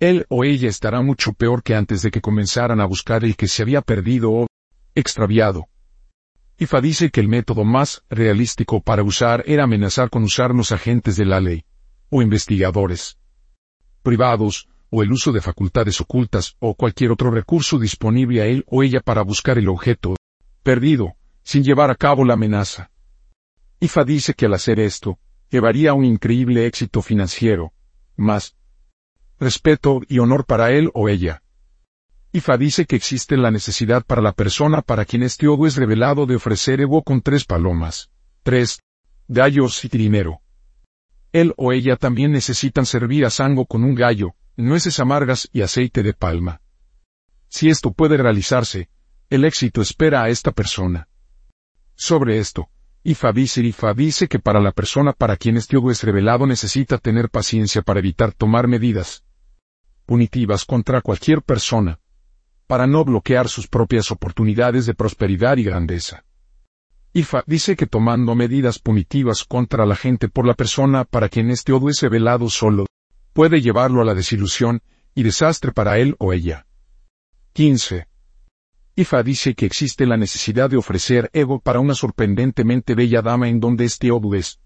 Él 0.00 0.24
o 0.30 0.42
ella 0.42 0.70
estará 0.70 1.02
mucho 1.02 1.34
peor 1.34 1.62
que 1.62 1.74
antes 1.74 2.00
de 2.00 2.10
que 2.10 2.22
comenzaran 2.22 2.80
a 2.80 2.86
buscar 2.86 3.24
el 3.24 3.36
que 3.36 3.46
se 3.46 3.60
había 3.60 3.82
perdido 3.82 4.32
o 4.32 4.46
extraviado. 4.94 5.68
IFA 6.60 6.80
dice 6.80 7.10
que 7.10 7.20
el 7.20 7.28
método 7.28 7.64
más 7.64 8.02
realístico 8.10 8.80
para 8.80 9.04
usar 9.04 9.44
era 9.46 9.62
amenazar 9.62 10.10
con 10.10 10.24
usar 10.24 10.52
los 10.52 10.72
agentes 10.72 11.16
de 11.16 11.24
la 11.24 11.40
ley, 11.40 11.64
o 12.10 12.20
investigadores 12.20 13.16
privados, 14.02 14.68
o 14.90 15.04
el 15.04 15.12
uso 15.12 15.30
de 15.30 15.40
facultades 15.40 16.00
ocultas, 16.00 16.56
o 16.58 16.74
cualquier 16.74 17.12
otro 17.12 17.30
recurso 17.30 17.78
disponible 17.78 18.42
a 18.42 18.46
él 18.46 18.64
o 18.66 18.82
ella 18.82 19.00
para 19.00 19.22
buscar 19.22 19.56
el 19.58 19.68
objeto 19.68 20.16
perdido, 20.64 21.14
sin 21.44 21.62
llevar 21.62 21.92
a 21.92 21.94
cabo 21.94 22.24
la 22.24 22.34
amenaza. 22.34 22.90
IFA 23.78 24.04
dice 24.04 24.34
que 24.34 24.46
al 24.46 24.54
hacer 24.54 24.80
esto, 24.80 25.20
llevaría 25.50 25.94
un 25.94 26.04
increíble 26.04 26.66
éxito 26.66 27.02
financiero, 27.02 27.72
más 28.16 28.56
respeto 29.38 30.00
y 30.08 30.18
honor 30.18 30.44
para 30.44 30.72
él 30.72 30.90
o 30.94 31.08
ella. 31.08 31.42
Ifa 32.30 32.58
dice 32.58 32.84
que 32.84 32.96
existe 32.96 33.38
la 33.38 33.50
necesidad 33.50 34.04
para 34.04 34.20
la 34.20 34.32
persona 34.32 34.82
para 34.82 35.06
quien 35.06 35.22
este 35.22 35.48
odo 35.48 35.66
es 35.66 35.76
revelado 35.76 36.26
de 36.26 36.36
ofrecer 36.36 36.80
ego 36.80 37.02
con 37.02 37.22
tres 37.22 37.46
palomas, 37.46 38.10
tres 38.42 38.82
gallos 39.28 39.82
y 39.84 39.88
dinero. 39.88 40.42
Él 41.32 41.54
o 41.56 41.72
ella 41.72 41.96
también 41.96 42.32
necesitan 42.32 42.84
servir 42.84 43.24
a 43.24 43.30
Sango 43.30 43.64
con 43.64 43.82
un 43.82 43.94
gallo, 43.94 44.34
nueces 44.56 45.00
amargas 45.00 45.48
y 45.52 45.62
aceite 45.62 46.02
de 46.02 46.12
palma. 46.12 46.60
Si 47.48 47.70
esto 47.70 47.92
puede 47.92 48.18
realizarse, 48.18 48.90
el 49.30 49.46
éxito 49.46 49.80
espera 49.80 50.22
a 50.22 50.28
esta 50.28 50.52
persona. 50.52 51.08
Sobre 51.94 52.38
esto, 52.38 52.68
Ifa 53.04 53.32
dice, 53.32 53.62
Ifa 53.62 53.94
dice 53.94 54.28
que 54.28 54.38
para 54.38 54.60
la 54.60 54.72
persona 54.72 55.14
para 55.14 55.38
quien 55.38 55.56
este 55.56 55.78
odo 55.78 55.90
es 55.90 56.02
revelado 56.02 56.46
necesita 56.46 56.98
tener 56.98 57.30
paciencia 57.30 57.80
para 57.80 58.00
evitar 58.00 58.32
tomar 58.32 58.68
medidas 58.68 59.24
punitivas 60.04 60.64
contra 60.64 61.00
cualquier 61.00 61.42
persona, 61.42 62.00
para 62.68 62.86
no 62.86 63.04
bloquear 63.04 63.48
sus 63.48 63.66
propias 63.66 64.12
oportunidades 64.12 64.86
de 64.86 64.94
prosperidad 64.94 65.56
y 65.56 65.64
grandeza. 65.64 66.24
IFA 67.14 67.42
dice 67.46 67.74
que 67.74 67.86
tomando 67.86 68.34
medidas 68.34 68.78
punitivas 68.78 69.44
contra 69.44 69.86
la 69.86 69.96
gente 69.96 70.28
por 70.28 70.46
la 70.46 70.52
persona 70.52 71.04
para 71.04 71.30
quien 71.30 71.50
este 71.50 71.72
odio 71.72 71.88
es 71.88 72.02
revelado 72.02 72.50
solo, 72.50 72.86
puede 73.32 73.62
llevarlo 73.62 74.02
a 74.02 74.04
la 74.04 74.14
desilusión 74.14 74.82
y 75.14 75.22
desastre 75.22 75.72
para 75.72 75.98
él 75.98 76.14
o 76.18 76.34
ella. 76.34 76.66
15. 77.54 78.06
IFA 78.96 79.22
dice 79.22 79.54
que 79.54 79.64
existe 79.64 80.04
la 80.04 80.18
necesidad 80.18 80.68
de 80.68 80.76
ofrecer 80.76 81.30
ego 81.32 81.60
para 81.60 81.80
una 81.80 81.94
sorprendentemente 81.94 82.94
bella 82.94 83.22
dama 83.22 83.48
en 83.48 83.60
donde 83.60 83.86
este 83.86 84.10
odio 84.10 84.34
es 84.34 84.60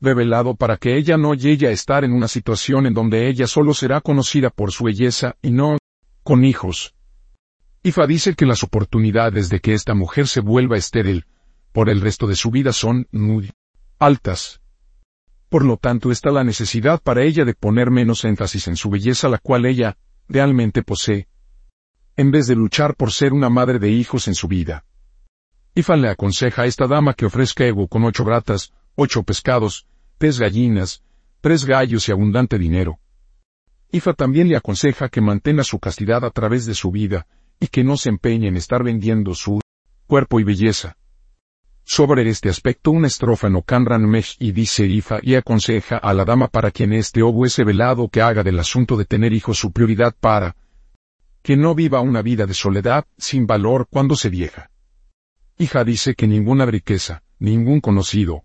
revelado 0.00 0.56
para 0.56 0.78
que 0.78 0.96
ella 0.96 1.16
no 1.16 1.34
llegue 1.34 1.68
a 1.68 1.70
estar 1.70 2.02
en 2.02 2.12
una 2.12 2.26
situación 2.26 2.86
en 2.86 2.94
donde 2.94 3.28
ella 3.28 3.46
solo 3.46 3.72
será 3.72 4.00
conocida 4.00 4.50
por 4.50 4.72
su 4.72 4.84
belleza 4.84 5.36
y 5.42 5.52
no 5.52 5.78
con 6.24 6.44
hijos. 6.44 6.94
Ifa 7.82 8.06
dice 8.06 8.34
que 8.34 8.44
las 8.44 8.62
oportunidades 8.62 9.48
de 9.48 9.60
que 9.60 9.72
esta 9.72 9.94
mujer 9.94 10.28
se 10.28 10.40
vuelva 10.40 10.76
estéril 10.76 11.24
por 11.72 11.88
el 11.88 12.02
resto 12.02 12.26
de 12.26 12.36
su 12.36 12.50
vida 12.50 12.74
son 12.74 13.08
muy 13.10 13.50
altas. 13.98 14.60
Por 15.48 15.64
lo 15.64 15.78
tanto 15.78 16.12
está 16.12 16.30
la 16.30 16.44
necesidad 16.44 17.00
para 17.02 17.22
ella 17.22 17.46
de 17.46 17.54
poner 17.54 17.90
menos 17.90 18.24
énfasis 18.24 18.68
en 18.68 18.76
su 18.76 18.90
belleza 18.90 19.30
la 19.30 19.38
cual 19.38 19.64
ella 19.64 19.96
realmente 20.28 20.82
posee, 20.82 21.26
en 22.16 22.30
vez 22.30 22.46
de 22.46 22.54
luchar 22.54 22.96
por 22.96 23.12
ser 23.12 23.32
una 23.32 23.48
madre 23.48 23.78
de 23.78 23.88
hijos 23.88 24.28
en 24.28 24.34
su 24.34 24.46
vida. 24.46 24.84
Ifa 25.74 25.96
le 25.96 26.10
aconseja 26.10 26.62
a 26.62 26.66
esta 26.66 26.86
dama 26.86 27.14
que 27.14 27.24
ofrezca 27.24 27.64
ego 27.64 27.88
con 27.88 28.04
ocho 28.04 28.24
bratas, 28.24 28.74
ocho 28.94 29.22
pescados, 29.22 29.86
tres 30.18 30.38
gallinas, 30.38 31.02
tres 31.40 31.64
gallos 31.64 32.06
y 32.08 32.12
abundante 32.12 32.58
dinero. 32.58 33.00
Ifa 33.90 34.12
también 34.12 34.48
le 34.48 34.56
aconseja 34.56 35.08
que 35.08 35.22
mantenga 35.22 35.64
su 35.64 35.78
castidad 35.78 36.26
a 36.26 36.30
través 36.30 36.66
de 36.66 36.74
su 36.74 36.90
vida, 36.90 37.26
y 37.60 37.68
que 37.68 37.84
no 37.84 37.96
se 37.96 38.08
empeñe 38.08 38.48
en 38.48 38.56
estar 38.56 38.82
vendiendo 38.82 39.34
su 39.34 39.60
cuerpo 40.06 40.40
y 40.40 40.44
belleza. 40.44 40.96
Sobre 41.84 42.28
este 42.28 42.48
aspecto 42.48 42.90
una 42.90 43.06
estrofa 43.06 43.50
no 43.50 43.58
Okanran 43.58 44.08
Mesh 44.08 44.36
y 44.38 44.52
dice 44.52 44.86
Ifa 44.86 45.18
y 45.22 45.34
aconseja 45.34 45.98
a 45.98 46.14
la 46.14 46.24
dama 46.24 46.48
para 46.48 46.70
quien 46.70 46.92
este 46.92 47.22
obo 47.22 47.44
es 47.44 47.56
velado 47.58 48.08
que 48.08 48.22
haga 48.22 48.42
del 48.42 48.58
asunto 48.58 48.96
de 48.96 49.04
tener 49.04 49.32
hijos 49.32 49.58
su 49.58 49.72
prioridad 49.72 50.14
para 50.18 50.56
que 51.42 51.56
no 51.56 51.74
viva 51.74 52.00
una 52.00 52.22
vida 52.22 52.46
de 52.46 52.54
soledad 52.54 53.06
sin 53.18 53.46
valor 53.46 53.88
cuando 53.90 54.14
se 54.14 54.28
vieja. 54.28 54.70
Hija 55.58 55.84
dice 55.84 56.14
que 56.14 56.26
ninguna 56.26 56.64
riqueza, 56.64 57.22
ningún 57.38 57.80
conocido, 57.80 58.44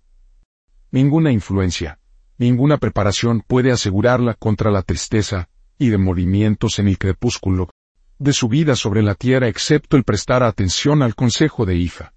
ninguna 0.92 1.32
influencia, 1.32 2.00
ninguna 2.38 2.78
preparación 2.78 3.42
puede 3.46 3.72
asegurarla 3.72 4.34
contra 4.34 4.72
la 4.72 4.82
tristeza 4.82 5.50
y 5.78 5.90
de 5.90 5.98
movimientos 5.98 6.80
en 6.80 6.88
el 6.88 6.98
crepúsculo 6.98 7.70
de 8.18 8.34
su 8.34 8.48
vida 8.48 8.76
sobre 8.76 9.02
la 9.02 9.16
tierra 9.16 9.48
excepto 9.48 9.98
el 9.98 10.04
prestar 10.04 10.44
atención 10.44 11.02
al 11.02 11.16
consejo 11.16 11.66
de 11.66 11.76
Ifa. 11.76 12.14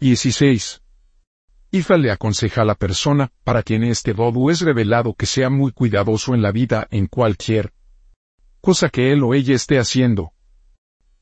16. 0.00 0.82
Ifa 1.70 1.96
le 1.96 2.10
aconseja 2.10 2.62
a 2.62 2.64
la 2.64 2.74
persona, 2.74 3.30
para 3.44 3.62
quien 3.62 3.84
este 3.84 4.14
dodu 4.14 4.50
es 4.50 4.60
revelado 4.60 5.14
que 5.14 5.26
sea 5.26 5.48
muy 5.48 5.72
cuidadoso 5.72 6.34
en 6.34 6.42
la 6.42 6.52
vida 6.52 6.86
en 6.90 7.06
cualquier 7.06 7.72
cosa 8.60 8.88
que 8.88 9.12
él 9.12 9.22
o 9.22 9.34
ella 9.34 9.54
esté 9.54 9.78
haciendo. 9.78 10.32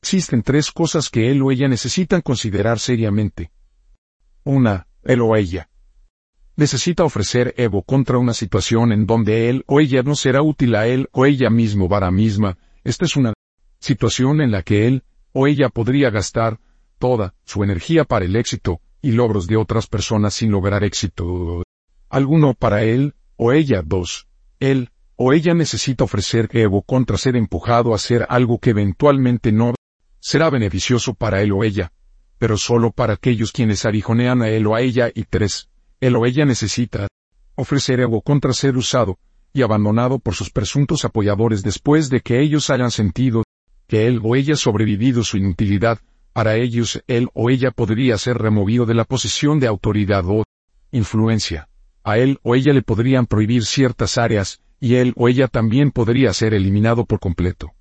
Existen 0.01 0.41
tres 0.41 0.71
cosas 0.71 1.09
que 1.09 1.31
él 1.31 1.41
o 1.41 1.51
ella 1.51 1.67
necesitan 1.67 2.21
considerar 2.21 2.79
seriamente. 2.79 3.51
Una, 4.43 4.87
él 5.03 5.21
o 5.21 5.35
ella. 5.35 5.69
Necesita 6.55 7.03
ofrecer 7.03 7.53
Evo 7.57 7.83
contra 7.83 8.17
una 8.17 8.33
situación 8.33 8.91
en 8.91 9.05
donde 9.05 9.49
él 9.49 9.63
o 9.67 9.79
ella 9.79 10.03
no 10.03 10.15
será 10.15 10.41
útil 10.41 10.75
a 10.75 10.87
él 10.87 11.07
o 11.11 11.25
ella 11.25 11.49
mismo 11.49 11.87
para 11.87 12.11
misma. 12.11 12.57
Esta 12.83 13.05
es 13.05 13.15
una 13.15 13.33
situación 13.81 14.39
en 14.39 14.51
la 14.51 14.63
que 14.63 14.87
él 14.87 15.03
o 15.33 15.47
ella 15.47 15.67
podría 15.69 16.09
gastar 16.09 16.59
toda 16.99 17.33
su 17.43 17.63
energía 17.63 18.05
para 18.05 18.25
el 18.25 18.35
éxito 18.35 18.79
y 19.01 19.11
logros 19.11 19.47
de 19.47 19.57
otras 19.57 19.87
personas 19.87 20.35
sin 20.35 20.51
lograr 20.51 20.83
éxito. 20.83 21.63
Alguno 22.09 22.53
para 22.53 22.83
él 22.83 23.15
o 23.35 23.51
ella. 23.51 23.81
Dos, 23.83 24.27
él 24.59 24.91
o 25.15 25.33
ella 25.33 25.53
necesita 25.53 26.03
ofrecer 26.03 26.47
Evo 26.53 26.83
contra 26.83 27.17
ser 27.17 27.35
empujado 27.35 27.91
a 27.91 27.95
hacer 27.95 28.25
algo 28.29 28.59
que 28.59 28.69
eventualmente 28.69 29.51
no 29.51 29.73
será 30.19 30.49
beneficioso 30.49 31.15
para 31.15 31.41
él 31.41 31.51
o 31.51 31.63
ella, 31.63 31.91
pero 32.37 32.57
solo 32.57 32.91
para 32.91 33.13
aquellos 33.13 33.51
quienes 33.51 33.85
arijonean 33.85 34.43
a 34.43 34.49
él 34.49 34.67
o 34.67 34.75
a 34.75 34.81
ella. 34.81 35.09
Y 35.13 35.23
tres, 35.23 35.69
él 35.99 36.15
o 36.15 36.25
ella 36.25 36.45
necesita 36.45 37.07
ofrecer 37.55 37.99
Evo 37.99 38.21
contra 38.21 38.53
ser 38.53 38.77
usado 38.77 39.17
y 39.53 39.63
abandonado 39.63 40.19
por 40.19 40.35
sus 40.35 40.51
presuntos 40.51 41.03
apoyadores 41.03 41.63
después 41.63 42.09
de 42.09 42.21
que 42.21 42.39
ellos 42.41 42.69
hayan 42.69 42.91
sentido 42.91 43.43
que 43.91 44.07
él 44.07 44.21
o 44.23 44.37
ella 44.37 44.55
sobrevivido 44.55 45.21
su 45.21 45.35
inutilidad, 45.35 45.99
para 46.31 46.55
ellos 46.55 47.03
él 47.07 47.27
o 47.33 47.49
ella 47.49 47.71
podría 47.71 48.17
ser 48.17 48.37
removido 48.37 48.85
de 48.85 48.93
la 48.93 49.03
posición 49.03 49.59
de 49.59 49.67
autoridad 49.67 50.23
o 50.29 50.45
influencia. 50.93 51.67
A 52.01 52.17
él 52.17 52.39
o 52.41 52.55
ella 52.55 52.71
le 52.71 52.83
podrían 52.83 53.25
prohibir 53.25 53.65
ciertas 53.65 54.17
áreas, 54.17 54.61
y 54.79 54.95
él 54.95 55.11
o 55.17 55.27
ella 55.27 55.49
también 55.49 55.91
podría 55.91 56.31
ser 56.31 56.53
eliminado 56.53 57.03
por 57.03 57.19
completo. 57.19 57.73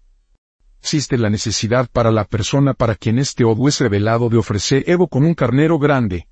Existe 0.80 1.16
la 1.16 1.30
necesidad 1.30 1.88
para 1.88 2.10
la 2.10 2.24
persona 2.24 2.74
para 2.74 2.96
quien 2.96 3.20
este 3.20 3.44
odu 3.44 3.68
es 3.68 3.78
revelado 3.78 4.28
de 4.30 4.38
ofrecer 4.38 4.82
Evo 4.88 5.06
con 5.06 5.24
un 5.24 5.34
carnero 5.34 5.78
grande, 5.78 6.26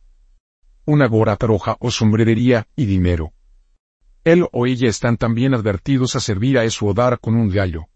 una 0.86 1.06
gora 1.06 1.36
roja 1.38 1.76
o 1.78 1.92
sombrerería 1.92 2.66
y 2.74 2.86
dinero. 2.86 3.32
Él 4.24 4.44
o 4.50 4.66
ella 4.66 4.88
están 4.88 5.18
también 5.18 5.54
advertidos 5.54 6.16
a 6.16 6.20
servir 6.20 6.58
a 6.58 6.64
eso 6.64 6.84
o 6.86 6.94
dar 6.94 7.20
con 7.20 7.36
un 7.36 7.48
gallo. 7.48 7.86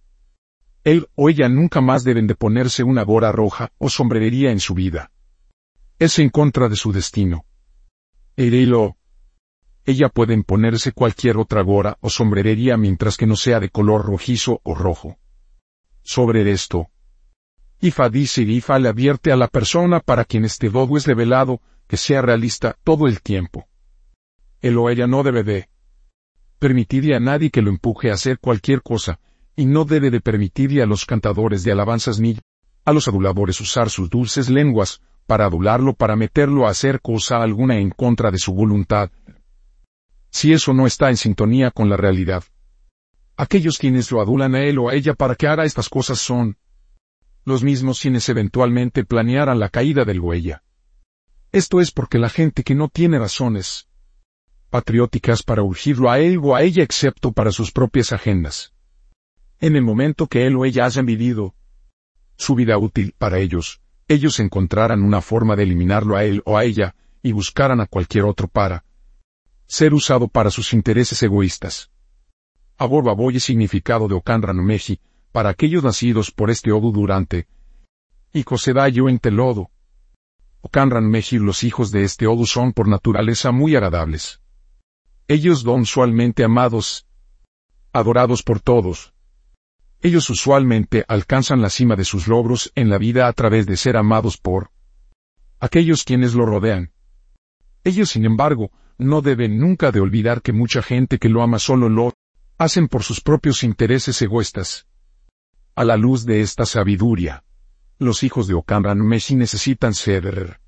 Él 0.85 1.09
o 1.14 1.29
ella 1.29 1.49
nunca 1.49 1.81
más 1.81 2.03
deben 2.03 2.27
de 2.27 2.35
ponerse 2.35 2.83
una 2.83 3.03
gora 3.03 3.31
roja 3.31 3.73
o 3.79 3.88
sombrerería 3.88 4.51
en 4.51 4.61
su 4.61 4.75
vida. 4.75 5.12
Es 5.99 6.18
en 6.18 6.29
contra 6.29 6.68
de 6.68 6.77
su 6.77 6.92
destino. 6.92 7.45
Él 8.37 8.75
o 8.75 8.97
ella 9.85 10.09
pueden 10.09 10.42
ponerse 10.45 10.92
cualquier 10.92 11.37
otra 11.37 11.62
gora 11.62 11.99
o 12.01 12.09
sombrerería 12.09 12.77
mientras 12.77 13.16
que 13.16 13.27
no 13.27 13.37
sea 13.37 13.61
de 13.61 13.68
color 13.68 14.05
rojizo 14.05 14.61
o 14.64 14.75
rojo. 14.75 15.18
Sobre 16.03 16.51
esto, 16.51 16.88
Ifa 17.81 18.09
dice 18.09 18.42
Ifa 18.42 18.79
le 18.79 18.88
advierte 18.88 19.33
a 19.33 19.37
la 19.37 19.49
persona 19.49 20.01
para 20.01 20.25
quien 20.25 20.45
este 20.45 20.68
dodo 20.68 20.97
es 20.97 21.07
revelado, 21.07 21.61
que 21.88 21.97
sea 21.97 22.23
realista 22.23 22.77
todo 22.85 23.09
el 23.09 23.21
tiempo. 23.23 23.66
Él 24.61 24.79
o 24.79 24.88
ella 24.88 25.09
no 25.09 25.25
debe 25.25 25.42
de 25.42 25.68
permitirle 26.61 27.16
a 27.16 27.21
nadie 27.21 27.51
que 27.51 27.61
lo 27.61 27.71
empuje 27.71 28.11
a 28.11 28.14
hacer 28.14 28.38
cualquier 28.38 28.83
cosa, 28.83 29.18
y 29.57 29.67
no 29.67 29.85
debe 29.85 30.11
de 30.11 30.21
permitirle 30.21 30.83
a 30.83 30.87
los 30.87 31.05
cantadores 31.05 31.62
de 31.62 31.73
alabanzas 31.73 32.19
ni 32.19 32.38
a 32.85 32.93
los 32.93 33.07
aduladores 33.07 33.61
usar 33.61 33.91
sus 33.91 34.11
dulces 34.11 34.49
lenguas, 34.49 35.01
para 35.27 35.47
adularlo 35.47 35.95
para 35.95 36.17
meterlo 36.17 36.67
a 36.67 36.71
hacer 36.71 37.01
cosa 37.01 37.43
alguna 37.43 37.79
en 37.79 37.91
contra 37.91 38.31
de 38.31 38.38
su 38.38 38.53
voluntad. 38.55 39.11
Si 40.31 40.53
eso 40.53 40.73
no 40.73 40.87
está 40.87 41.11
en 41.11 41.17
sintonía 41.17 41.71
con 41.71 41.88
la 41.88 41.97
realidad. 41.97 42.43
Aquellos 43.37 43.79
quienes 43.79 44.11
lo 44.11 44.21
adulan 44.21 44.55
a 44.55 44.62
él 44.62 44.79
o 44.79 44.88
a 44.88 44.95
ella 44.95 45.15
para 45.15 45.35
que 45.35 45.47
haga 45.47 45.65
estas 45.65 45.88
cosas 45.88 46.19
son 46.19 46.57
los 47.45 47.62
mismos 47.62 48.01
quienes 48.01 48.29
eventualmente 48.29 49.05
planearan 49.05 49.59
la 49.59 49.69
caída 49.69 50.05
del 50.05 50.21
huella. 50.21 50.62
Esto 51.51 51.81
es 51.81 51.91
porque 51.91 52.19
la 52.19 52.29
gente 52.29 52.62
que 52.62 52.75
no 52.75 52.88
tiene 52.88 53.19
razones 53.19 53.88
patrióticas 54.71 55.43
para 55.43 55.62
urgirlo 55.62 56.11
a 56.11 56.19
él 56.19 56.41
o 56.43 56.55
a 56.55 56.62
ella 56.62 56.83
excepto 56.83 57.33
para 57.33 57.53
sus 57.53 57.73
propias 57.73 58.12
agendas 58.12 58.73
en 59.62 59.77
el 59.77 59.83
momento 59.83 60.27
que 60.27 60.44
él 60.44 60.57
o 60.57 60.64
ella 60.64 60.85
hayan 60.87 61.07
vivido 61.07 61.55
su 62.37 62.57
vida 62.57 62.77
útil 62.79 63.14
para 63.16 63.38
ellos, 63.38 63.81
ellos 64.09 64.40
encontraran 64.40 65.05
una 65.05 65.20
forma 65.20 65.55
de 65.55 65.62
eliminarlo 65.62 66.16
a 66.16 66.25
él 66.25 66.42
o 66.44 66.59
a 66.59 66.64
ella, 66.64 66.96
y 67.22 67.31
buscaran 67.31 67.81
a 67.81 67.87
cualquier 67.87 68.25
otro 68.25 68.48
para 68.48 68.85
ser 69.68 69.94
usado 69.94 70.27
para 70.27 70.51
sus 70.51 70.72
intereses 70.72 71.22
egoístas. 71.22 71.92
Abor 72.77 73.05
significado 73.38 74.09
de 74.09 74.14
Okanran 74.14 74.57
Meji, 74.57 74.98
para 75.31 75.51
aquellos 75.51 75.85
nacidos 75.85 76.33
por 76.33 76.51
este 76.51 76.72
Odu 76.72 76.90
durante, 76.90 77.46
y 78.33 78.42
Cosedayo 78.42 79.09
en 79.09 79.20
Telodo. 79.20 79.70
Okanran 80.61 81.09
Meji 81.09 81.38
los 81.38 81.62
hijos 81.62 81.92
de 81.92 82.03
este 82.03 82.27
Odu 82.27 82.46
son 82.46 82.72
por 82.72 82.88
naturaleza 82.88 83.53
muy 83.53 83.77
agradables. 83.77 84.40
Ellos 85.29 85.61
son 85.61 85.83
usualmente 85.83 86.42
amados, 86.42 87.07
adorados 87.92 88.42
por 88.42 88.59
todos, 88.59 89.14
ellos 90.03 90.29
usualmente 90.31 91.05
alcanzan 91.07 91.62
la 91.62 91.71
cima 91.71 91.95
de 91.95 92.05
sus 92.05 92.27
logros 92.27 92.73
en 92.75 92.91
la 92.91 92.99
vida 92.99 93.29
a 93.29 93.33
través 93.33 93.67
de 93.67 93.77
ser 93.77 93.97
amados 93.97 94.37
por 94.37 94.71
aquellos 95.61 96.03
quienes 96.03 96.35
lo 96.35 96.45
rodean. 96.45 96.93
Ellos, 97.85 98.11
sin 98.11 98.25
embargo, 98.25 98.73
no 98.99 99.23
deben 99.23 99.59
nunca 99.59 99.93
de 99.93 100.01
olvidar 100.01 100.43
que 100.43 100.53
mucha 100.53 100.83
gente 100.83 101.19
que 101.19 101.29
lo 101.29 101.41
ama 101.41 101.61
solo 101.61 101.88
lo 101.88 102.15
hacen 102.59 102.88
por 102.88 103.05
sus 103.05 103.21
propios 103.21 103.62
intereses 103.62 104.21
egoístas. 104.23 104.87
A 105.77 105.85
la 105.85 105.97
luz 105.97 106.27
de 106.27 106.41
esta 106.41 106.67
sabiduría, 106.67 107.45
los 107.99 108.25
hijos 108.25 108.49
de 108.49 108.55
Okamran 108.55 108.99
Meshi 108.99 109.37
necesitan 109.37 109.95
ser 109.95 110.61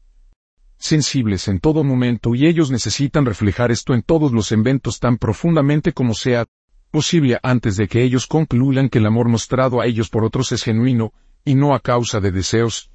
sensibles 0.79 1.49
en 1.49 1.59
todo 1.59 1.83
momento 1.83 2.35
y 2.35 2.47
ellos 2.47 2.71
necesitan 2.71 3.27
reflejar 3.27 3.73
esto 3.73 3.95
en 3.95 4.03
todos 4.03 4.33
los 4.33 4.53
eventos 4.53 5.01
tan 5.01 5.19
profundamente 5.19 5.93
como 5.93 6.15
sea 6.15 6.47
posible 6.95 7.41
antes 7.43 7.77
de 7.77 7.89
que 7.89 8.05
ellos 8.05 8.29
concluyan 8.29 8.89
que 8.89 8.99
el 8.99 9.07
amor 9.07 9.29
mostrado 9.29 9.81
a 9.81 9.87
ellos 9.87 10.09
por 10.09 10.25
otros 10.25 10.53
es 10.53 10.63
genuino, 10.63 11.13
y 11.45 11.57
no 11.57 11.75
a 11.75 11.81
causa 11.81 12.21
de 12.21 12.31
deseos 12.31 12.93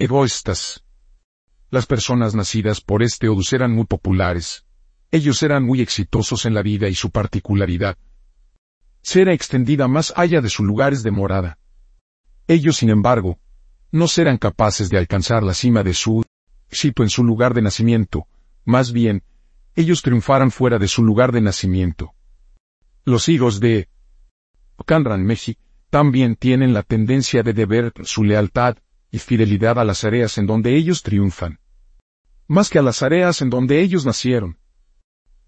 egoístas. 0.00 0.82
Las 1.70 1.86
personas 1.86 2.34
nacidas 2.34 2.80
por 2.80 3.04
este 3.04 3.28
Odus 3.28 3.52
eran 3.52 3.70
muy 3.70 3.84
populares. 3.84 4.66
Ellos 5.12 5.44
eran 5.44 5.62
muy 5.62 5.80
exitosos 5.80 6.44
en 6.44 6.54
la 6.54 6.62
vida 6.62 6.88
y 6.88 6.96
su 6.96 7.12
particularidad 7.12 7.96
será 9.00 9.32
extendida 9.32 9.86
más 9.86 10.12
allá 10.16 10.40
de 10.40 10.50
sus 10.50 10.66
lugares 10.66 11.04
de 11.04 11.12
morada. 11.12 11.56
Ellos, 12.48 12.78
sin 12.78 12.90
embargo, 12.90 13.38
no 13.92 14.08
serán 14.08 14.38
capaces 14.38 14.90
de 14.90 14.98
alcanzar 14.98 15.44
la 15.44 15.54
cima 15.54 15.84
de 15.84 15.94
su 15.94 16.24
éxito 16.68 17.04
en 17.04 17.10
su 17.10 17.22
lugar 17.22 17.54
de 17.54 17.62
nacimiento, 17.62 18.26
más 18.64 18.90
bien, 18.92 19.22
ellos 19.76 20.02
triunfarán 20.02 20.50
fuera 20.50 20.80
de 20.80 20.88
su 20.88 21.04
lugar 21.04 21.30
de 21.30 21.40
nacimiento. 21.42 22.12
Los 23.04 23.28
hijos 23.28 23.60
de 23.60 23.88
Kanran 24.84 25.24
Meji 25.24 25.56
también 25.88 26.36
tienen 26.36 26.72
la 26.72 26.82
tendencia 26.82 27.42
de 27.42 27.52
deber 27.52 27.92
su 28.04 28.24
lealtad 28.24 28.76
y 29.10 29.18
fidelidad 29.18 29.78
a 29.78 29.84
las 29.84 30.04
áreas 30.04 30.38
en 30.38 30.46
donde 30.46 30.76
ellos 30.76 31.02
triunfan. 31.02 31.58
Más 32.46 32.68
que 32.68 32.78
a 32.78 32.82
las 32.82 33.02
áreas 33.02 33.42
en 33.42 33.50
donde 33.50 33.80
ellos 33.80 34.04
nacieron. 34.04 34.58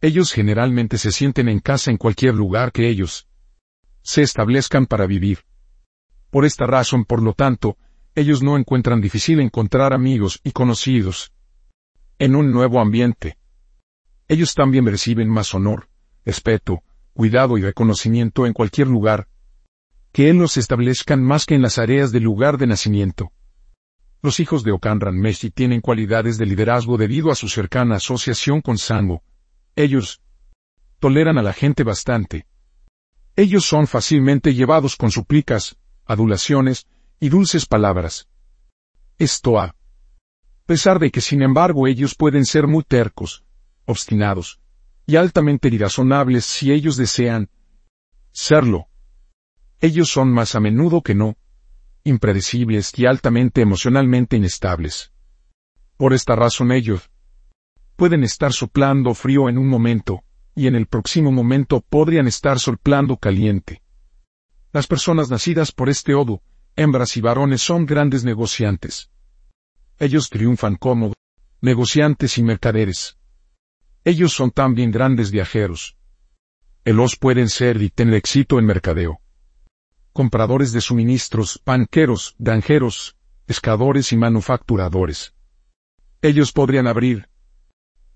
Ellos 0.00 0.32
generalmente 0.32 0.98
se 0.98 1.12
sienten 1.12 1.48
en 1.48 1.60
casa 1.60 1.90
en 1.90 1.96
cualquier 1.96 2.34
lugar 2.34 2.72
que 2.72 2.88
ellos 2.88 3.28
se 4.02 4.22
establezcan 4.22 4.86
para 4.86 5.06
vivir. 5.06 5.40
Por 6.30 6.44
esta 6.44 6.66
razón, 6.66 7.04
por 7.04 7.22
lo 7.22 7.34
tanto, 7.34 7.76
ellos 8.14 8.42
no 8.42 8.56
encuentran 8.56 9.00
difícil 9.00 9.40
encontrar 9.40 9.92
amigos 9.92 10.40
y 10.42 10.52
conocidos 10.52 11.32
en 12.18 12.34
un 12.34 12.50
nuevo 12.50 12.80
ambiente. 12.80 13.38
Ellos 14.26 14.54
también 14.54 14.86
reciben 14.86 15.28
más 15.28 15.54
honor, 15.54 15.88
respeto, 16.24 16.82
cuidado 17.12 17.58
y 17.58 17.62
reconocimiento 17.62 18.46
en 18.46 18.52
cualquier 18.52 18.88
lugar, 18.88 19.28
que 20.12 20.30
Él 20.30 20.38
los 20.38 20.56
establezcan 20.56 21.22
más 21.22 21.46
que 21.46 21.54
en 21.54 21.62
las 21.62 21.78
áreas 21.78 22.12
del 22.12 22.22
lugar 22.22 22.58
de 22.58 22.66
nacimiento. 22.66 23.32
Los 24.22 24.38
hijos 24.40 24.62
de 24.62 24.72
Okanran 24.72 25.18
Meshi 25.18 25.50
tienen 25.50 25.80
cualidades 25.80 26.38
de 26.38 26.46
liderazgo 26.46 26.96
debido 26.96 27.32
a 27.32 27.34
su 27.34 27.48
cercana 27.48 27.96
asociación 27.96 28.60
con 28.60 28.78
Sango. 28.78 29.22
Ellos 29.74 30.22
toleran 31.00 31.38
a 31.38 31.42
la 31.42 31.52
gente 31.52 31.82
bastante. 31.82 32.46
Ellos 33.34 33.64
son 33.64 33.88
fácilmente 33.88 34.54
llevados 34.54 34.94
con 34.94 35.10
súplicas, 35.10 35.76
adulaciones 36.04 36.86
y 37.18 37.30
dulces 37.30 37.66
palabras. 37.66 38.28
Esto 39.18 39.58
a 39.58 39.74
pesar 40.66 40.98
de 41.00 41.10
que 41.10 41.20
sin 41.20 41.42
embargo 41.42 41.86
ellos 41.86 42.14
pueden 42.14 42.46
ser 42.46 42.68
muy 42.68 42.84
tercos, 42.84 43.44
obstinados, 43.84 44.60
y 45.06 45.16
altamente 45.16 45.68
irrazonables 45.68 46.44
si 46.44 46.72
ellos 46.72 46.96
desean 46.96 47.50
serlo. 48.32 48.86
Ellos 49.80 50.10
son 50.10 50.32
más 50.32 50.54
a 50.54 50.60
menudo 50.60 51.02
que 51.02 51.14
no, 51.14 51.36
impredecibles 52.04 52.92
y 52.98 53.06
altamente 53.06 53.60
emocionalmente 53.60 54.36
inestables. 54.36 55.12
Por 55.96 56.12
esta 56.12 56.36
razón 56.36 56.72
ellos 56.72 57.10
pueden 57.96 58.24
estar 58.24 58.52
soplando 58.52 59.14
frío 59.14 59.48
en 59.48 59.58
un 59.58 59.68
momento, 59.68 60.22
y 60.54 60.66
en 60.66 60.74
el 60.74 60.86
próximo 60.86 61.32
momento 61.32 61.80
podrían 61.80 62.26
estar 62.26 62.58
soplando 62.58 63.16
caliente. 63.16 63.82
Las 64.72 64.86
personas 64.86 65.30
nacidas 65.30 65.72
por 65.72 65.88
este 65.88 66.14
odo, 66.14 66.42
hembras 66.76 67.16
y 67.16 67.20
varones 67.20 67.62
son 67.62 67.86
grandes 67.86 68.24
negociantes. 68.24 69.10
Ellos 69.98 70.30
triunfan 70.30 70.76
como 70.76 71.12
negociantes 71.60 72.38
y 72.38 72.42
mercaderes. 72.42 73.18
Ellos 74.04 74.32
son 74.32 74.50
también 74.50 74.90
grandes 74.90 75.30
viajeros. 75.30 75.96
Elos 76.84 77.16
pueden 77.16 77.48
ser 77.48 77.80
y 77.80 77.88
tener 77.88 78.14
éxito 78.14 78.58
en 78.58 78.66
mercadeo. 78.66 79.20
Compradores 80.12 80.72
de 80.72 80.80
suministros, 80.80 81.62
banqueros, 81.64 82.34
granjeros, 82.38 83.16
pescadores 83.46 84.12
y 84.12 84.16
manufacturadores. 84.16 85.34
Ellos 86.20 86.52
podrían 86.52 86.88
abrir 86.88 87.28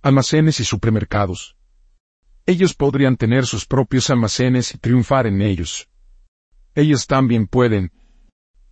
almacenes 0.02 0.58
y 0.58 0.64
supermercados. 0.64 1.56
Ellos 2.46 2.74
podrían 2.74 3.16
tener 3.16 3.46
sus 3.46 3.66
propios 3.66 4.10
almacenes 4.10 4.74
y 4.74 4.78
triunfar 4.78 5.26
en 5.26 5.40
ellos. 5.40 5.88
Ellos 6.74 7.06
también 7.06 7.46
pueden 7.46 7.92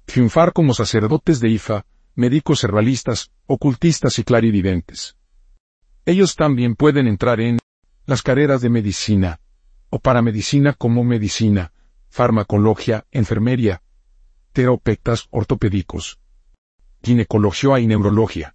triunfar 0.04 0.52
como 0.52 0.74
sacerdotes 0.74 1.40
de 1.40 1.48
Ifa, 1.48 1.86
médicos 2.14 2.62
herbalistas, 2.64 3.30
ocultistas 3.46 4.18
y 4.18 4.24
clarividentes. 4.24 5.16
Ellos 6.06 6.36
también 6.36 6.74
pueden 6.74 7.06
entrar 7.06 7.40
en 7.40 7.58
las 8.04 8.22
carreras 8.22 8.60
de 8.60 8.68
medicina, 8.68 9.40
o 9.88 9.98
paramedicina 9.98 10.74
como 10.74 11.02
medicina, 11.02 11.72
farmacología, 12.10 13.06
enfermería, 13.10 13.82
terapeutas 14.52 15.28
ortopédicos, 15.30 16.18
ginecología 17.02 17.80
y 17.80 17.86
neurología. 17.86 18.54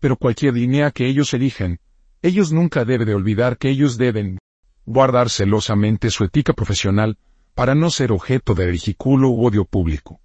Pero 0.00 0.16
cualquier 0.16 0.54
línea 0.54 0.90
que 0.90 1.06
ellos 1.06 1.32
eligen, 1.32 1.80
ellos 2.20 2.52
nunca 2.52 2.84
deben 2.84 3.06
de 3.06 3.14
olvidar 3.14 3.56
que 3.56 3.70
ellos 3.70 3.96
deben 3.96 4.38
guardar 4.84 5.30
celosamente 5.30 6.10
su 6.10 6.24
ética 6.24 6.52
profesional 6.52 7.16
para 7.54 7.74
no 7.74 7.90
ser 7.90 8.12
objeto 8.12 8.54
de 8.54 8.66
ridículo 8.66 9.30
u 9.30 9.46
odio 9.46 9.64
público. 9.64 10.20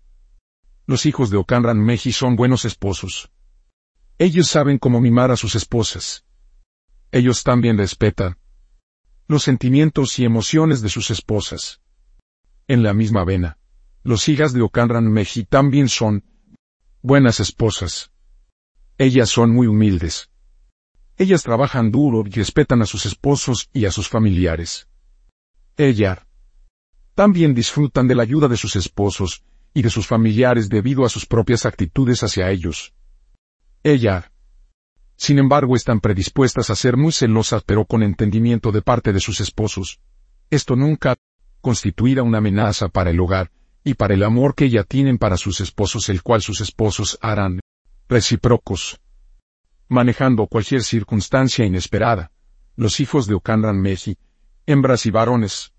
Los 0.86 1.06
hijos 1.06 1.30
de 1.30 1.38
Okanran 1.38 1.80
Meji 1.80 2.12
son 2.12 2.36
buenos 2.36 2.66
esposos. 2.66 3.32
Ellos 4.18 4.48
saben 4.48 4.78
cómo 4.78 5.02
mimar 5.02 5.32
a 5.32 5.38
sus 5.38 5.56
esposas. 5.56 6.25
Ellos 7.16 7.44
también 7.44 7.78
respetan 7.78 8.38
los 9.30 9.44
sentimientos 9.44 10.20
y 10.20 10.26
emociones 10.26 10.82
de 10.82 10.90
sus 10.90 11.12
esposas. 11.12 11.80
En 12.68 12.84
la 12.84 12.94
misma 12.94 13.24
vena, 13.24 13.58
los 14.04 14.28
hijas 14.28 14.52
de 14.52 14.62
Okanran 14.62 15.10
Meji 15.10 15.46
también 15.46 15.88
son 15.88 16.26
buenas 17.02 17.40
esposas. 17.40 18.12
Ellas 18.98 19.30
son 19.30 19.52
muy 19.52 19.66
humildes. 19.66 20.30
Ellas 21.16 21.42
trabajan 21.44 21.90
duro 21.90 22.22
y 22.28 22.32
respetan 22.32 22.82
a 22.82 22.86
sus 22.86 23.06
esposos 23.06 23.70
y 23.72 23.86
a 23.86 23.92
sus 23.92 24.10
familiares. 24.10 24.90
Ellas 25.78 26.20
también 27.14 27.54
disfrutan 27.56 28.10
de 28.10 28.16
la 28.16 28.24
ayuda 28.24 28.50
de 28.50 28.58
sus 28.58 28.76
esposos 28.76 29.46
y 29.74 29.84
de 29.84 29.90
sus 29.90 30.06
familiares 30.06 30.68
debido 30.68 31.06
a 31.06 31.10
sus 31.10 31.26
propias 31.26 31.66
actitudes 31.66 32.24
hacia 32.24 32.52
ellos. 32.52 32.94
Ellas, 33.84 34.26
sin 35.18 35.40
embargo, 35.40 35.76
están 35.76 36.00
predispuestas 36.00 36.70
a 36.70 36.76
ser 36.76 36.98
muy 36.98 37.12
celosas 37.12 37.64
pero 37.64 37.86
con 37.86 38.04
entendimiento 38.04 38.72
de 38.72 38.82
parte 38.82 39.14
de 39.14 39.20
sus 39.20 39.40
esposos. 39.40 40.00
Esto 40.50 40.76
nunca 40.76 41.16
constituirá 41.62 42.24
una 42.24 42.40
amenaza 42.40 42.90
para 42.90 43.10
el 43.10 43.20
hogar 43.20 43.52
y 43.84 43.94
para 43.94 44.14
el 44.14 44.24
amor 44.24 44.56
que 44.56 44.66
ella 44.66 44.84
tienen 44.84 45.18
para 45.18 45.38
sus 45.38 45.62
esposos 45.62 46.10
el 46.10 46.22
cual 46.22 46.42
sus 46.42 46.62
esposos 46.62 47.18
harán 47.22 47.60
recíprocos 48.08 49.00
manejando 49.88 50.48
cualquier 50.48 50.84
circunstancia 50.84 51.66
inesperada, 51.66 52.32
los 52.76 53.00
hijos 53.00 53.28
de 53.28 53.36
Okanran 53.36 53.80
Messi, 53.80 54.18
hembras 54.66 55.06
y 55.06 55.12
varones, 55.12 55.74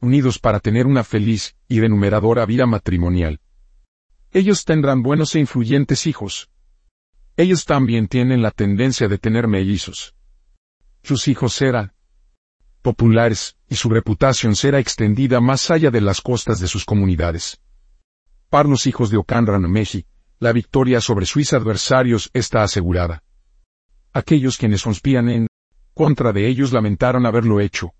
unidos 0.00 0.38
para 0.38 0.60
tener 0.60 0.86
una 0.86 1.02
feliz 1.02 1.56
y 1.68 1.80
denumeradora 1.80 2.46
vida 2.46 2.66
matrimonial. 2.66 3.40
Ellos 4.32 4.64
tendrán 4.64 5.02
buenos 5.02 5.34
e 5.34 5.40
influyentes 5.40 6.06
hijos. 6.06 6.50
Ellos 7.36 7.66
también 7.66 8.08
tienen 8.08 8.40
la 8.40 8.50
tendencia 8.50 9.08
de 9.08 9.18
tener 9.18 9.46
mellizos. 9.46 10.14
Sus 11.02 11.28
hijos 11.28 11.52
serán 11.52 11.92
populares, 12.80 13.56
y 13.68 13.74
su 13.74 13.88
reputación 13.90 14.54
será 14.54 14.78
extendida 14.78 15.40
más 15.40 15.70
allá 15.70 15.90
de 15.90 16.00
las 16.00 16.20
costas 16.20 16.60
de 16.60 16.68
sus 16.68 16.84
comunidades. 16.84 17.60
Para 18.48 18.68
los 18.68 18.86
hijos 18.86 19.10
de 19.10 19.16
Okanran 19.16 19.68
Messi, 19.70 20.06
la 20.38 20.52
victoria 20.52 21.00
sobre 21.00 21.26
sus 21.26 21.52
adversarios 21.52 22.30
está 22.32 22.62
asegurada. 22.62 23.22
Aquellos 24.12 24.56
quienes 24.56 24.82
conspiran 24.82 25.28
en 25.28 25.46
contra 25.94 26.32
de 26.32 26.46
ellos 26.46 26.72
lamentaron 26.72 27.26
haberlo 27.26 27.60
hecho. 27.60 27.92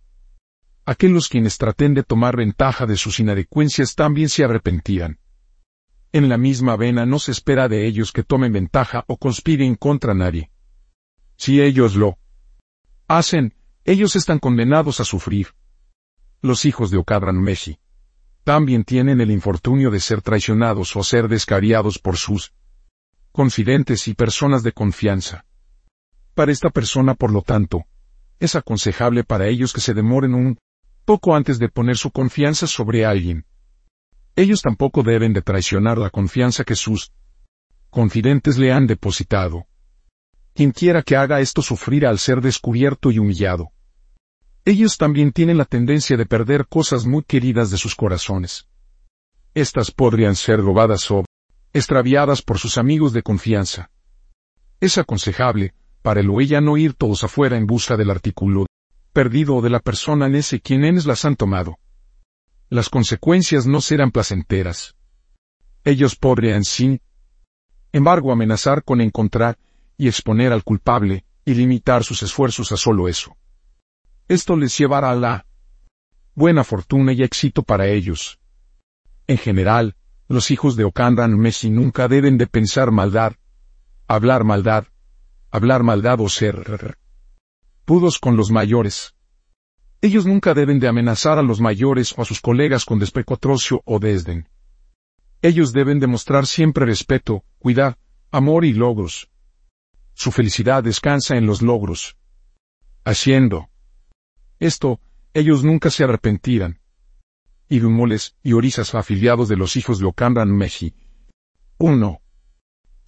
Aquellos 0.84 1.28
quienes 1.28 1.58
traten 1.58 1.94
de 1.94 2.04
tomar 2.04 2.36
ventaja 2.36 2.86
de 2.86 2.96
sus 2.96 3.18
inadecuencias 3.18 3.96
también 3.96 4.28
se 4.28 4.44
arrepentirán. 4.44 5.18
En 6.12 6.28
la 6.28 6.38
misma 6.38 6.76
vena 6.76 7.04
no 7.04 7.18
se 7.18 7.32
espera 7.32 7.68
de 7.68 7.86
ellos 7.86 8.12
que 8.12 8.22
tomen 8.22 8.52
ventaja 8.52 9.04
o 9.06 9.16
conspiren 9.16 9.74
contra 9.74 10.14
nadie. 10.14 10.50
Si 11.36 11.60
ellos 11.60 11.96
lo 11.96 12.18
hacen, 13.08 13.54
ellos 13.84 14.16
están 14.16 14.38
condenados 14.38 15.00
a 15.00 15.04
sufrir. 15.04 15.48
Los 16.42 16.64
hijos 16.64 16.90
de 16.90 16.98
Okadran 16.98 17.40
Meshi 17.40 17.78
también 18.44 18.84
tienen 18.84 19.20
el 19.20 19.32
infortunio 19.32 19.90
de 19.90 19.98
ser 19.98 20.22
traicionados 20.22 20.94
o 20.94 21.02
ser 21.02 21.26
descariados 21.26 21.98
por 21.98 22.16
sus 22.16 22.52
confidentes 23.32 24.06
y 24.06 24.14
personas 24.14 24.62
de 24.62 24.70
confianza. 24.70 25.44
Para 26.34 26.52
esta 26.52 26.70
persona, 26.70 27.14
por 27.14 27.32
lo 27.32 27.42
tanto, 27.42 27.86
es 28.38 28.54
aconsejable 28.54 29.24
para 29.24 29.48
ellos 29.48 29.72
que 29.72 29.80
se 29.80 29.94
demoren 29.94 30.34
un 30.34 30.58
poco 31.04 31.34
antes 31.34 31.58
de 31.58 31.68
poner 31.68 31.96
su 31.96 32.12
confianza 32.12 32.66
sobre 32.66 33.04
alguien. 33.04 33.46
Ellos 34.36 34.60
tampoco 34.60 35.02
deben 35.02 35.32
de 35.32 35.40
traicionar 35.40 35.96
la 35.96 36.10
confianza 36.10 36.62
que 36.62 36.76
sus 36.76 37.10
confidentes 37.88 38.58
le 38.58 38.70
han 38.70 38.86
depositado. 38.86 39.66
Quien 40.52 40.72
quiera 40.72 41.02
que 41.02 41.16
haga 41.16 41.40
esto 41.40 41.62
sufrirá 41.62 42.10
al 42.10 42.18
ser 42.18 42.42
descubierto 42.42 43.10
y 43.10 43.18
humillado. 43.18 43.70
Ellos 44.66 44.98
también 44.98 45.32
tienen 45.32 45.56
la 45.56 45.64
tendencia 45.64 46.18
de 46.18 46.26
perder 46.26 46.66
cosas 46.66 47.06
muy 47.06 47.22
queridas 47.22 47.70
de 47.70 47.78
sus 47.78 47.94
corazones. 47.94 48.68
Estas 49.54 49.90
podrían 49.90 50.36
ser 50.36 50.60
robadas 50.60 51.10
o 51.10 51.24
extraviadas 51.72 52.42
por 52.42 52.58
sus 52.58 52.76
amigos 52.76 53.14
de 53.14 53.22
confianza. 53.22 53.90
Es 54.80 54.98
aconsejable, 54.98 55.72
para 56.02 56.20
el 56.20 56.28
o 56.28 56.40
ella 56.42 56.60
no 56.60 56.76
ir 56.76 56.92
todos 56.92 57.24
afuera 57.24 57.56
en 57.56 57.66
busca 57.66 57.96
del 57.96 58.10
artículo 58.10 58.66
perdido 59.14 59.56
o 59.56 59.62
de 59.62 59.70
la 59.70 59.80
persona 59.80 60.26
en 60.26 60.34
ese 60.34 60.60
quienes 60.60 61.06
las 61.06 61.24
han 61.24 61.36
tomado. 61.36 61.78
Las 62.68 62.88
consecuencias 62.88 63.66
no 63.66 63.80
serán 63.80 64.10
placenteras. 64.10 64.96
Ellos 65.84 66.16
podrían 66.16 66.64
sin 66.64 67.00
embargo 67.92 68.32
amenazar 68.32 68.82
con 68.82 69.00
encontrar 69.00 69.58
y 69.96 70.08
exponer 70.08 70.52
al 70.52 70.64
culpable 70.64 71.24
y 71.44 71.54
limitar 71.54 72.02
sus 72.04 72.22
esfuerzos 72.22 72.72
a 72.72 72.76
solo 72.76 73.08
eso. 73.08 73.36
Esto 74.28 74.56
les 74.56 74.76
llevará 74.76 75.10
a 75.10 75.14
la 75.14 75.46
buena 76.34 76.64
fortuna 76.64 77.12
y 77.12 77.22
éxito 77.22 77.62
para 77.62 77.86
ellos. 77.86 78.38
En 79.28 79.38
general, 79.38 79.96
los 80.28 80.50
hijos 80.50 80.76
de 80.76 80.84
Okandan 80.84 81.38
Messi 81.38 81.70
nunca 81.70 82.08
deben 82.08 82.36
de 82.36 82.48
pensar 82.48 82.90
maldad, 82.90 83.34
hablar 84.08 84.44
maldad, 84.44 84.86
hablar 85.50 85.82
maldad 85.84 86.20
o 86.20 86.28
ser 86.28 86.96
pudos 87.84 88.18
con 88.18 88.36
los 88.36 88.50
mayores. 88.50 89.15
Ellos 90.00 90.26
nunca 90.26 90.54
deben 90.54 90.78
de 90.78 90.88
amenazar 90.88 91.38
a 91.38 91.42
los 91.42 91.60
mayores 91.60 92.14
o 92.16 92.22
a 92.22 92.24
sus 92.24 92.40
colegas 92.40 92.84
con 92.84 92.98
desprecotrocio 92.98 93.82
o 93.84 93.98
desdén. 93.98 94.48
Ellos 95.42 95.72
deben 95.72 96.00
demostrar 96.00 96.46
siempre 96.46 96.84
respeto, 96.84 97.44
cuidar, 97.58 97.98
amor 98.30 98.64
y 98.64 98.72
logros. 98.72 99.30
Su 100.14 100.32
felicidad 100.32 100.82
descansa 100.82 101.36
en 101.36 101.46
los 101.46 101.62
logros. 101.62 102.16
Haciendo 103.04 103.68
esto, 104.58 105.00
ellos 105.34 105.64
nunca 105.64 105.90
se 105.90 106.04
arrepentirán. 106.04 106.80
Idumoles 107.68 108.36
y 108.42 108.52
Orisas 108.54 108.94
afiliados 108.94 109.48
de 109.48 109.56
los 109.56 109.76
hijos 109.76 109.98
de 109.98 110.06
Okanran 110.06 110.50
Meji. 110.50 110.94
1. 111.78 112.20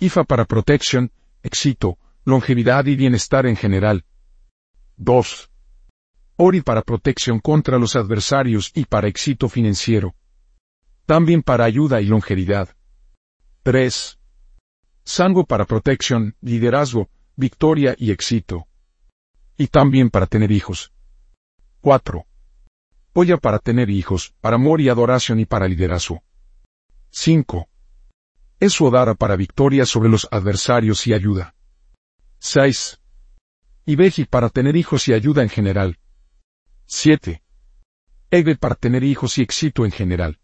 IFA 0.01 0.25
para 0.25 0.45
Protection, 0.45 1.11
éxito, 1.43 1.99
longevidad 2.25 2.85
y 2.87 2.97
bienestar 2.97 3.47
en 3.47 3.57
general. 3.57 4.05
2. 4.97 5.48
ORI 6.41 6.61
para 6.63 6.83
protección 6.83 7.41
contra 7.41 7.79
los 7.79 7.97
adversarios 7.97 8.71
y 8.73 8.85
para 8.85 9.09
éxito 9.09 9.49
financiero. 9.49 10.15
También 11.05 11.43
para 11.43 11.65
ayuda 11.65 12.01
y 12.01 12.07
longevidad. 12.07 12.69
3. 13.65 14.21
Sango 15.03 15.45
para 15.45 15.65
protección, 15.65 16.37
liderazgo, 16.41 17.09
victoria 17.35 17.97
y 17.99 18.13
éxito. 18.13 18.69
Y 19.57 19.67
también 19.67 20.11
para 20.11 20.27
tener 20.27 20.53
hijos. 20.53 20.93
4. 21.81 22.25
Polla 23.13 23.37
para 23.39 23.59
tener 23.59 23.91
hijos, 23.91 24.33
para 24.41 24.55
amor 24.55 24.81
y 24.81 24.89
adoración 24.89 25.41
y 25.41 25.45
para 25.45 25.67
liderazgo. 25.67 26.23
5. 27.11 27.69
Es 28.61 28.81
Odara 28.81 29.15
para 29.15 29.35
victoria 29.35 29.85
sobre 29.85 30.09
los 30.09 30.29
adversarios 30.31 31.05
y 31.09 31.15
ayuda. 31.15 31.57
6. 32.39 33.01
Ibeji 33.87 34.25
para 34.27 34.51
tener 34.51 34.77
hijos 34.77 35.09
y 35.09 35.15
ayuda 35.15 35.43
en 35.43 35.49
general. 35.49 35.99
7. 36.91 37.43
Egbe 38.31 38.57
para 38.57 38.75
tener 38.75 39.05
hijos 39.05 39.37
y 39.37 39.43
éxito 39.43 39.85
en 39.85 39.91
general. 39.91 40.39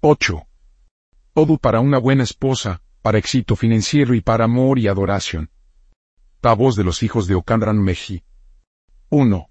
8. 0.00 0.46
Odu 1.34 1.58
para 1.58 1.80
una 1.80 1.98
buena 1.98 2.22
esposa, 2.22 2.80
para 3.02 3.18
éxito 3.18 3.56
financiero 3.56 4.14
y 4.14 4.20
para 4.20 4.44
amor 4.44 4.78
y 4.78 4.86
adoración. 4.86 5.50
voz 6.40 6.76
de 6.76 6.84
los 6.84 7.02
hijos 7.02 7.26
de 7.26 7.34
Okandran 7.34 7.82
Meji. 7.82 8.22
1. 9.08 9.50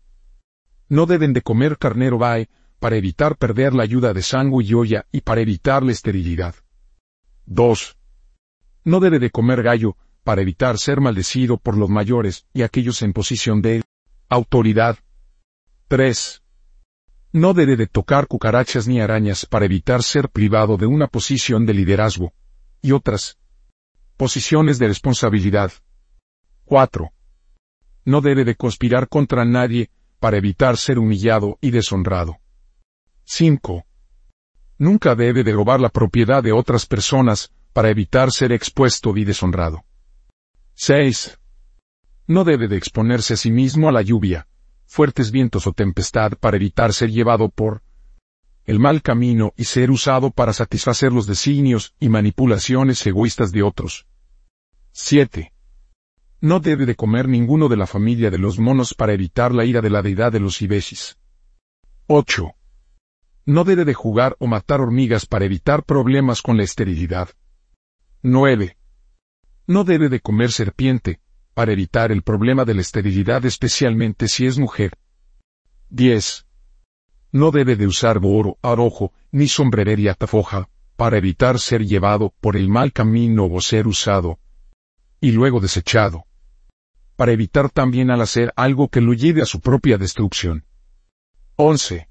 No 0.87 1.05
deben 1.07 1.33
de 1.33 1.41
comer 1.41 1.77
carnero 1.77 2.17
bae, 2.17 2.47
para 2.79 2.95
evitar 2.95 3.35
perder 3.35 3.73
la 3.73 3.83
ayuda 3.83 4.13
de 4.13 4.23
sangue 4.23 4.63
y 4.63 4.73
olla 4.73 5.05
y 5.11 5.19
para 5.21 5.41
evitar 5.41 5.83
la 5.83 5.91
esterilidad. 5.91 6.55
2. 7.47 7.97
No 8.85 9.01
debe 9.01 9.19
de 9.19 9.29
comer 9.29 9.61
gallo, 9.61 9.97
para 10.23 10.41
evitar 10.41 10.77
ser 10.77 11.01
maldecido 11.01 11.57
por 11.57 11.75
los 11.75 11.89
mayores 11.89 12.45
y 12.53 12.61
aquellos 12.61 13.01
en 13.01 13.11
posición 13.11 13.61
de 13.61 13.83
autoridad. 14.29 14.99
3. 15.89 16.43
No 17.31 17.53
debe 17.53 17.77
de 17.77 17.87
tocar 17.87 18.27
cucarachas 18.27 18.89
ni 18.89 18.99
arañas 18.99 19.45
para 19.45 19.63
evitar 19.63 20.03
ser 20.03 20.27
privado 20.27 20.75
de 20.75 20.85
una 20.85 21.07
posición 21.07 21.65
de 21.65 21.73
liderazgo 21.73 22.33
y 22.81 22.91
otras 22.91 23.37
posiciones 24.17 24.79
de 24.79 24.89
responsabilidad. 24.89 25.71
4. 26.65 27.09
No 28.03 28.19
debe 28.19 28.43
de 28.43 28.55
conspirar 28.55 29.07
contra 29.07 29.45
nadie 29.45 29.89
para 30.19 30.35
evitar 30.35 30.75
ser 30.75 30.99
humillado 30.99 31.57
y 31.61 31.71
deshonrado. 31.71 32.37
5. 33.23 33.85
Nunca 34.79 35.15
debe 35.15 35.45
de 35.45 35.53
robar 35.53 35.79
la 35.79 35.89
propiedad 35.89 36.43
de 36.43 36.51
otras 36.51 36.85
personas 36.85 37.53
para 37.71 37.89
evitar 37.89 38.31
ser 38.31 38.51
expuesto 38.51 39.15
y 39.15 39.23
deshonrado. 39.23 39.85
6. 40.73 41.39
No 42.27 42.43
debe 42.43 42.67
de 42.67 42.75
exponerse 42.75 43.35
a 43.35 43.37
sí 43.37 43.51
mismo 43.51 43.87
a 43.87 43.93
la 43.93 44.01
lluvia, 44.01 44.47
fuertes 44.87 45.31
vientos 45.31 45.67
o 45.67 45.73
tempestad 45.73 46.33
para 46.39 46.57
evitar 46.57 46.93
ser 46.93 47.11
llevado 47.11 47.49
por 47.49 47.83
el 48.65 48.79
mal 48.79 49.01
camino 49.01 49.53
y 49.55 49.65
ser 49.65 49.91
usado 49.91 50.31
para 50.31 50.53
satisfacer 50.53 51.13
los 51.13 51.27
designios 51.27 51.93
y 51.99 52.09
manipulaciones 52.09 53.05
egoístas 53.05 53.51
de 53.51 53.63
otros. 53.63 54.07
7. 54.91 55.53
No 56.41 56.59
debe 56.59 56.85
de 56.85 56.95
comer 56.95 57.27
ninguno 57.27 57.69
de 57.69 57.77
la 57.77 57.87
familia 57.87 58.29
de 58.29 58.37
los 58.37 58.59
monos 58.59 58.93
para 58.93 59.13
evitar 59.13 59.53
la 59.53 59.63
ira 59.63 59.81
de 59.81 59.89
la 59.89 60.01
deidad 60.01 60.31
de 60.31 60.39
los 60.39 60.61
ibesis. 60.61 61.17
8. 62.07 62.53
No 63.45 63.63
debe 63.63 63.85
de 63.85 63.93
jugar 63.93 64.35
o 64.39 64.47
matar 64.47 64.81
hormigas 64.81 65.25
para 65.25 65.45
evitar 65.45 65.83
problemas 65.83 66.41
con 66.41 66.57
la 66.57 66.63
esterilidad. 66.63 67.29
9. 68.21 68.77
No 69.67 69.83
debe 69.83 70.09
de 70.09 70.19
comer 70.19 70.51
serpiente, 70.51 71.21
para 71.57 71.71
evitar 71.71 72.11
el 72.11 72.21
problema 72.21 72.65
de 72.65 72.75
la 72.75 72.81
esterilidad 72.81 73.43
especialmente 73.43 74.27
si 74.27 74.45
es 74.45 74.59
mujer. 74.59 74.91
10. 75.89 76.45
No 77.31 77.49
debe 77.49 77.75
de 77.75 77.87
usar 77.87 78.19
boro, 78.19 78.59
arojo, 78.61 79.11
ni 79.31 79.47
sombrerería 79.47 80.13
tafoja, 80.13 80.69
para 80.95 81.17
evitar 81.17 81.57
ser 81.57 81.83
llevado 81.83 82.31
por 82.41 82.57
el 82.57 82.69
mal 82.69 82.93
camino 82.93 83.45
o 83.45 83.59
ser 83.59 83.87
usado, 83.87 84.37
y 85.19 85.31
luego 85.31 85.59
desechado. 85.59 86.27
Para 87.15 87.31
evitar 87.31 87.71
también 87.71 88.11
al 88.11 88.21
hacer 88.21 88.53
algo 88.55 88.89
que 88.89 89.01
lo 89.01 89.13
lleve 89.13 89.41
a 89.41 89.47
su 89.47 89.59
propia 89.59 89.97
destrucción. 89.97 90.63
11. 91.55 92.07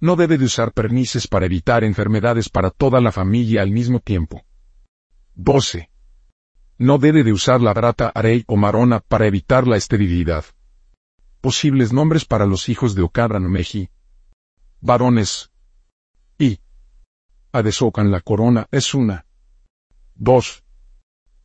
No 0.00 0.16
debe 0.16 0.36
de 0.36 0.44
usar 0.44 0.74
pernices 0.74 1.26
para 1.26 1.46
evitar 1.46 1.82
enfermedades 1.82 2.50
para 2.50 2.70
toda 2.70 3.00
la 3.00 3.10
familia 3.10 3.62
al 3.62 3.70
mismo 3.70 4.00
tiempo. 4.00 4.44
12. 5.34 5.89
No 6.80 6.96
debe 6.96 7.24
de 7.24 7.32
usar 7.34 7.60
la 7.60 7.74
brata 7.74 8.08
arey 8.08 8.42
o 8.46 8.56
marona 8.56 9.00
para 9.00 9.26
evitar 9.26 9.66
la 9.66 9.76
esterilidad. 9.76 10.46
Posibles 11.42 11.92
nombres 11.92 12.24
para 12.24 12.46
los 12.46 12.70
hijos 12.70 12.94
de 12.94 13.02
Ocaran 13.02 13.42
Meji. 13.50 13.90
Varones. 14.80 15.50
Y. 16.38 16.58
Adesocan 17.52 18.10
la 18.10 18.22
corona 18.22 18.66
es 18.70 18.94
una. 18.94 19.26
2. 20.14 20.64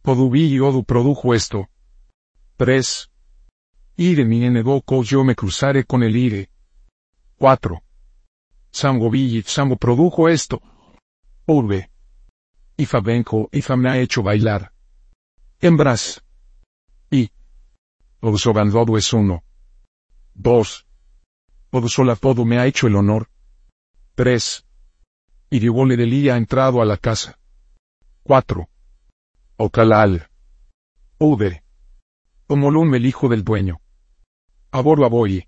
Podubi 0.04 0.54
y 0.54 0.60
Odu 0.62 0.86
produjo 0.86 1.34
esto. 1.34 1.68
3. 2.56 3.12
Ire 3.98 4.24
mi 4.24 4.46
enedoko 4.46 5.04
yo 5.04 5.26
me 5.26 5.36
cruzaré 5.36 5.84
con 5.84 6.04
el 6.04 6.16
ire. 6.16 6.50
4. 7.40 7.84
Samgo 8.72 9.14
y 9.14 9.42
Samgo 9.42 9.76
produjo 9.76 10.30
esto. 10.30 10.62
Urbe. 11.46 11.92
Ifa 12.78 13.02
Benko 13.02 13.50
Ifa 13.52 13.76
me 13.76 13.90
ha 13.90 14.00
hecho 14.00 14.24
bailar. 14.24 14.75
Hembras. 15.62 16.24
Y. 17.10 17.32
Odusobandodo 18.20 18.98
es 18.98 19.14
uno. 19.14 19.44
Dos. 20.34 20.86
Odusolapodo 21.72 22.46
me 22.46 22.60
ha 22.60 22.66
hecho 22.66 22.88
el 22.88 22.96
honor. 22.96 23.30
Tres. 24.16 24.66
Iriwole 25.50 25.96
de 25.96 26.32
ha 26.32 26.38
entrado 26.38 26.82
a 26.82 26.86
la 26.86 26.98
casa. 26.98 27.40
Cuatro. 28.24 28.68
Ocalal. 29.58 30.30
Ude. 31.18 31.64
Omolum 32.48 32.94
el 32.96 33.06
hijo 33.06 33.30
del 33.30 33.44
dueño. 33.44 33.80
Aboro 34.72 35.06
aboye. 35.06 35.48